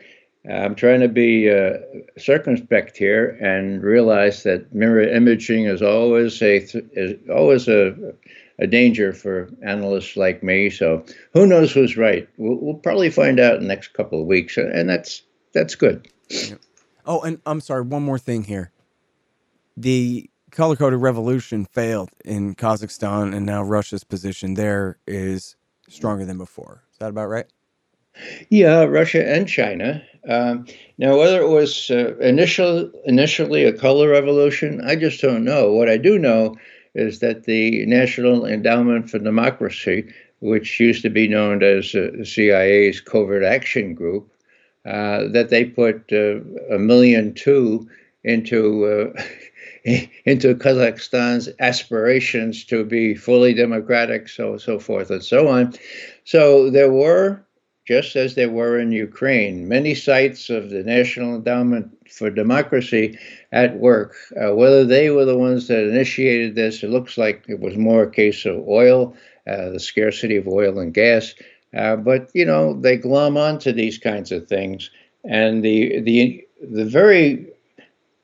I'm 0.50 0.76
trying 0.76 1.02
to 1.02 1.10
be 1.10 1.52
uh, 1.52 1.74
circumspect 2.18 2.96
here 2.96 3.38
and 3.42 3.84
realize 3.84 4.44
that 4.44 4.74
mirror 4.74 5.02
imaging 5.02 5.66
is 5.66 5.82
always 5.82 6.42
a 6.42 6.58
is 6.94 7.16
always 7.30 7.68
a 7.68 8.14
a 8.60 8.68
danger 8.68 9.14
for 9.14 9.50
analysts 9.62 10.16
like 10.16 10.44
me. 10.44 10.70
So 10.70 11.06
who 11.34 11.46
knows 11.46 11.72
who's 11.72 11.98
right? 11.98 12.28
We'll, 12.38 12.56
we'll 12.56 12.76
probably 12.76 13.10
find 13.10 13.40
out 13.40 13.56
in 13.56 13.64
the 13.64 13.68
next 13.68 13.90
couple 13.90 14.22
of 14.22 14.28
weeks, 14.28 14.58
and 14.58 14.90
that's 14.90 15.22
that's 15.54 15.76
good. 15.76 16.08
Oh, 17.06 17.22
and 17.22 17.42
I'm 17.46 17.62
sorry, 17.62 17.82
one 17.82 18.04
more 18.04 18.20
thing 18.20 18.44
here. 18.44 18.72
The 19.76 20.30
color 20.52 20.76
coded 20.76 21.00
revolution 21.00 21.66
failed 21.66 22.10
in 22.26 22.56
Kazakhstan, 22.56 23.36
and 23.36 23.46
now 23.46 23.64
Russia's 23.64 24.04
position 24.04 24.54
there 24.54 24.98
is 25.06 25.56
stronger 25.90 26.26
than 26.26 26.38
before. 26.38 26.84
Is 26.92 27.00
that 27.00 27.10
about 27.10 27.28
right? 27.28 27.46
Yeah, 28.50 28.84
Russia 28.84 29.28
and 29.30 29.48
China. 29.48 30.02
Um, 30.28 30.66
now, 30.98 31.18
whether 31.18 31.42
it 31.42 31.50
was 31.50 31.92
uh, 31.92 32.18
initial, 32.18 32.92
initially 33.06 33.64
a 33.64 33.74
color 33.74 34.10
revolution, 34.10 34.82
I 34.86 34.96
just 34.96 35.22
don't 35.22 35.46
know. 35.46 35.72
What 35.72 35.90
I 35.90 35.98
do 35.98 36.18
know 36.18 36.56
is 36.96 37.20
that 37.20 37.44
the 37.44 37.86
National 37.86 38.46
Endowment 38.46 39.10
for 39.10 39.20
Democracy, 39.20 40.12
which 40.40 40.80
used 40.80 41.04
to 41.04 41.10
be 41.10 41.28
known 41.28 41.64
as 41.64 41.94
uh, 41.94 42.24
CIA's 42.24 43.00
Covert 43.00 43.44
Action 43.44 43.94
Group, 43.94 44.30
uh, 44.86 45.28
that 45.28 45.50
they 45.50 45.66
put 45.66 46.12
uh, 46.12 46.40
a 46.74 46.80
million 46.80 47.34
two 47.34 47.88
into 48.24 48.86
uh, 48.86 49.22
into 50.26 50.54
Kazakhstan's 50.54 51.50
aspirations 51.60 52.66
to 52.66 52.84
be 52.84 53.16
fully 53.16 53.54
democratic, 53.54 54.28
so 54.28 54.58
so 54.58 54.80
forth 54.80 55.10
and 55.10 55.24
so 55.24 55.48
on. 55.48 55.74
So 56.26 56.70
there 56.70 56.92
were, 56.92 57.46
just 57.86 58.16
as 58.18 58.36
there 58.36 58.50
were 58.50 58.78
in 58.80 58.92
Ukraine, 58.92 59.68
many 59.70 59.96
sites 59.96 60.50
of 60.50 60.72
the 60.72 60.84
National 60.84 61.36
Endowment 61.36 61.98
for 62.12 62.30
Democracy 62.30 63.18
at 63.54 63.78
work. 63.78 64.16
Uh, 64.36 64.54
whether 64.54 64.84
they 64.84 65.10
were 65.10 65.26
the 65.26 65.38
ones 65.38 65.70
that 65.70 65.88
initiated 65.88 66.56
this, 66.56 66.84
it 66.84 66.90
looks 66.90 67.18
like 67.18 67.46
it 67.48 67.62
was 67.62 67.78
more 67.78 68.04
a 68.04 68.12
case 68.12 68.46
of 68.46 68.68
oil, 68.68 69.16
uh, 69.48 69.70
the 69.70 69.80
scarcity 69.80 70.36
of 70.36 70.50
oil 70.50 70.80
and 70.80 70.94
gas. 70.94 71.34
Uh, 71.74 71.96
but 71.96 72.30
you 72.34 72.46
know 72.46 72.74
they 72.74 72.98
glom 72.98 73.38
onto 73.38 73.72
these 73.72 73.98
kinds 73.98 74.34
of 74.34 74.48
things, 74.48 74.90
and 75.24 75.64
the 75.64 76.02
the 76.02 76.46
the 76.62 76.86
very 76.86 77.48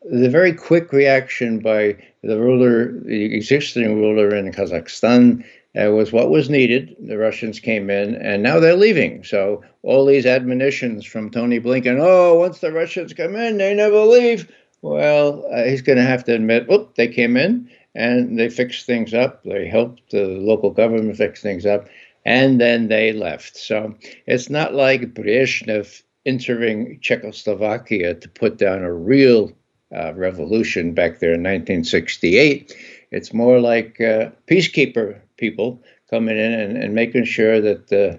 the 0.10 0.30
very 0.30 0.54
quick 0.54 0.92
reaction 0.92 1.60
by 1.60 1.98
the 2.24 2.40
ruler, 2.40 2.92
the 3.02 3.36
existing 3.36 4.00
ruler 4.00 4.36
in 4.36 4.52
Kazakhstan, 4.52 5.44
uh, 5.76 5.92
was 5.92 6.12
what 6.12 6.30
was 6.30 6.50
needed. 6.50 6.96
The 7.00 7.18
Russians 7.18 7.60
came 7.60 7.90
in, 7.90 8.16
and 8.16 8.44
now 8.44 8.60
they're 8.60 8.76
leaving. 8.76 9.24
So 9.24 9.64
all 9.82 10.06
these 10.06 10.26
admonitions 10.26 11.06
from 11.06 11.32
Tony 11.32 11.60
Blinken, 11.60 12.00
oh, 12.00 12.36
once 12.36 12.60
the 12.60 12.72
Russians 12.72 13.14
come 13.14 13.36
in, 13.36 13.58
they 13.58 13.74
never 13.74 14.02
leave. 14.02 14.52
Well, 14.82 15.46
uh, 15.52 15.64
he's 15.64 15.82
going 15.82 15.98
to 15.98 16.04
have 16.04 16.26
to 16.26 16.36
admit, 16.36 16.68
whoop, 16.68 16.96
they 16.96 17.08
came 17.08 17.38
in 17.38 17.70
and 17.96 18.38
they 18.38 18.50
fixed 18.50 18.86
things 18.86 19.14
up. 19.14 19.44
They 19.44 19.68
helped 19.68 20.12
the 20.12 20.26
local 20.26 20.72
government 20.72 21.16
fix 21.18 21.42
things 21.42 21.66
up, 21.66 21.88
and 22.26 22.60
then 22.60 22.88
they 22.88 23.14
left. 23.14 23.56
So 23.56 23.96
it's 24.28 24.50
not 24.50 24.74
like 24.74 25.14
Brezhnev 25.14 26.04
entering 26.26 27.00
Czechoslovakia 27.02 28.16
to 28.16 28.30
put 28.30 28.58
down 28.58 28.84
a 28.84 28.94
real 28.94 29.52
uh, 29.96 30.14
revolution 30.16 30.94
back 30.94 31.20
there 31.20 31.34
in 31.34 31.42
1968. 31.42 32.76
It's 33.12 33.34
more 33.34 33.60
like 33.60 34.02
uh, 34.02 34.32
peacekeeper 34.48 35.20
people 35.38 35.82
coming 36.10 36.38
in 36.38 36.54
and, 36.54 36.78
and 36.78 36.94
making 36.94 37.26
sure 37.26 37.62
that 37.62 37.92
uh, 37.92 38.18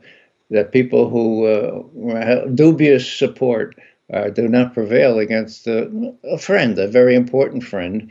that 0.50 0.72
people 0.72 1.08
who 1.08 1.46
uh, 1.46 2.46
dubious 2.48 3.10
support 3.10 3.74
uh, 4.12 4.28
do 4.30 4.48
not 4.48 4.74
prevail 4.74 5.18
against 5.18 5.66
a 5.66 6.38
friend, 6.38 6.78
a 6.78 6.88
very 6.88 7.14
important 7.14 7.64
friend. 7.64 8.10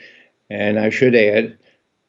And 0.50 0.80
I 0.80 0.90
should 0.90 1.16
add 1.16 1.58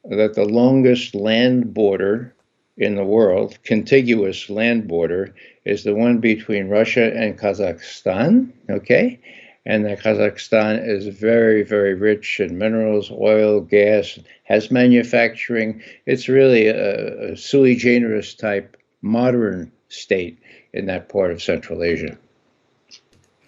that 0.04 0.34
the 0.34 0.44
longest 0.44 1.14
land 1.14 1.74
border 1.74 2.34
in 2.76 2.96
the 2.96 3.04
world, 3.04 3.58
contiguous 3.62 4.50
land 4.50 4.88
border, 4.88 5.34
is 5.64 5.84
the 5.84 5.94
one 5.94 6.18
between 6.18 6.68
Russia 6.68 7.14
and 7.14 7.38
Kazakhstan. 7.38 8.50
Okay, 8.68 9.20
and 9.66 9.84
that 9.84 10.00
Kazakhstan 10.00 10.86
is 10.86 11.06
very, 11.06 11.62
very 11.62 11.94
rich 11.94 12.40
in 12.40 12.58
minerals, 12.58 13.10
oil, 13.10 13.60
gas, 13.60 14.18
has 14.44 14.70
manufacturing. 14.70 15.82
It's 16.06 16.28
really 16.28 16.66
a, 16.66 17.32
a 17.32 17.36
sui 17.36 17.74
generis 17.74 18.34
type 18.34 18.76
modern 19.02 19.72
state 19.88 20.38
in 20.72 20.86
that 20.86 21.08
part 21.08 21.30
of 21.30 21.42
Central 21.42 21.82
Asia. 21.82 22.18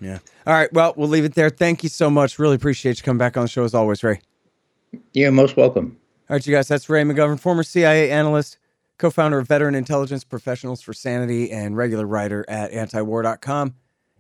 Yeah. 0.01 0.19
All 0.47 0.55
right. 0.55 0.73
Well, 0.73 0.95
we'll 0.97 1.09
leave 1.09 1.25
it 1.25 1.35
there. 1.35 1.51
Thank 1.51 1.83
you 1.83 1.89
so 1.89 2.11
much. 2.11 2.39
Really 2.39 2.57
appreciate 2.57 2.99
you 2.99 3.03
coming 3.03 3.19
back 3.19 3.37
on 3.37 3.45
the 3.45 3.49
show 3.49 3.65
as 3.65 3.75
always, 3.75 4.03
Ray. 4.05 4.21
Yeah, 5.13 5.31
most 5.31 5.57
welcome. 5.57 5.97
All 6.29 6.35
right, 6.35 6.47
you 6.47 6.55
guys. 6.55 6.69
That's 6.69 6.89
Ray 6.89 7.03
McGovern, 7.03 7.39
former 7.39 7.63
CIA 7.63 8.11
analyst, 8.11 8.59
co 8.99 9.11
founder 9.11 9.39
of 9.39 9.49
Veteran 9.49 9.75
Intelligence 9.75 10.25
Professionals 10.25 10.83
for 10.83 10.93
Sanity, 10.93 11.51
and 11.51 11.77
regular 11.77 12.07
writer 12.07 12.45
at 12.49 12.73
antiwar.com. 12.73 13.75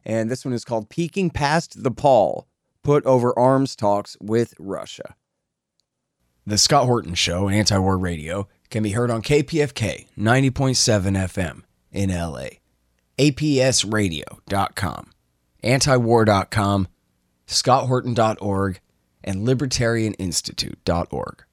And 0.06 0.30
this 0.30 0.44
one 0.44 0.54
is 0.54 0.64
called 0.64 0.88
Peeking 0.88 1.30
Past 1.30 1.82
the 1.82 1.90
Pall 1.90 2.46
Put 2.84 3.04
Over 3.04 3.36
Arms 3.36 3.74
Talks 3.74 4.16
with 4.20 4.54
Russia. 4.60 5.16
The 6.46 6.58
Scott 6.58 6.86
Horton 6.86 7.14
Show, 7.14 7.48
Anti 7.48 7.76
War 7.76 7.98
Radio, 7.98 8.46
can 8.70 8.84
be 8.84 8.92
heard 8.92 9.10
on 9.10 9.20
KPFK 9.20 10.06
90.7 10.16 10.52
FM 11.28 11.62
in 11.90 12.10
LA, 12.10 12.60
APSradio.com, 13.18 15.10
antiwar.com, 15.64 16.88
scotthorton.org, 17.48 18.80
and 19.24 19.48
libertarianinstitute.org. 19.48 21.45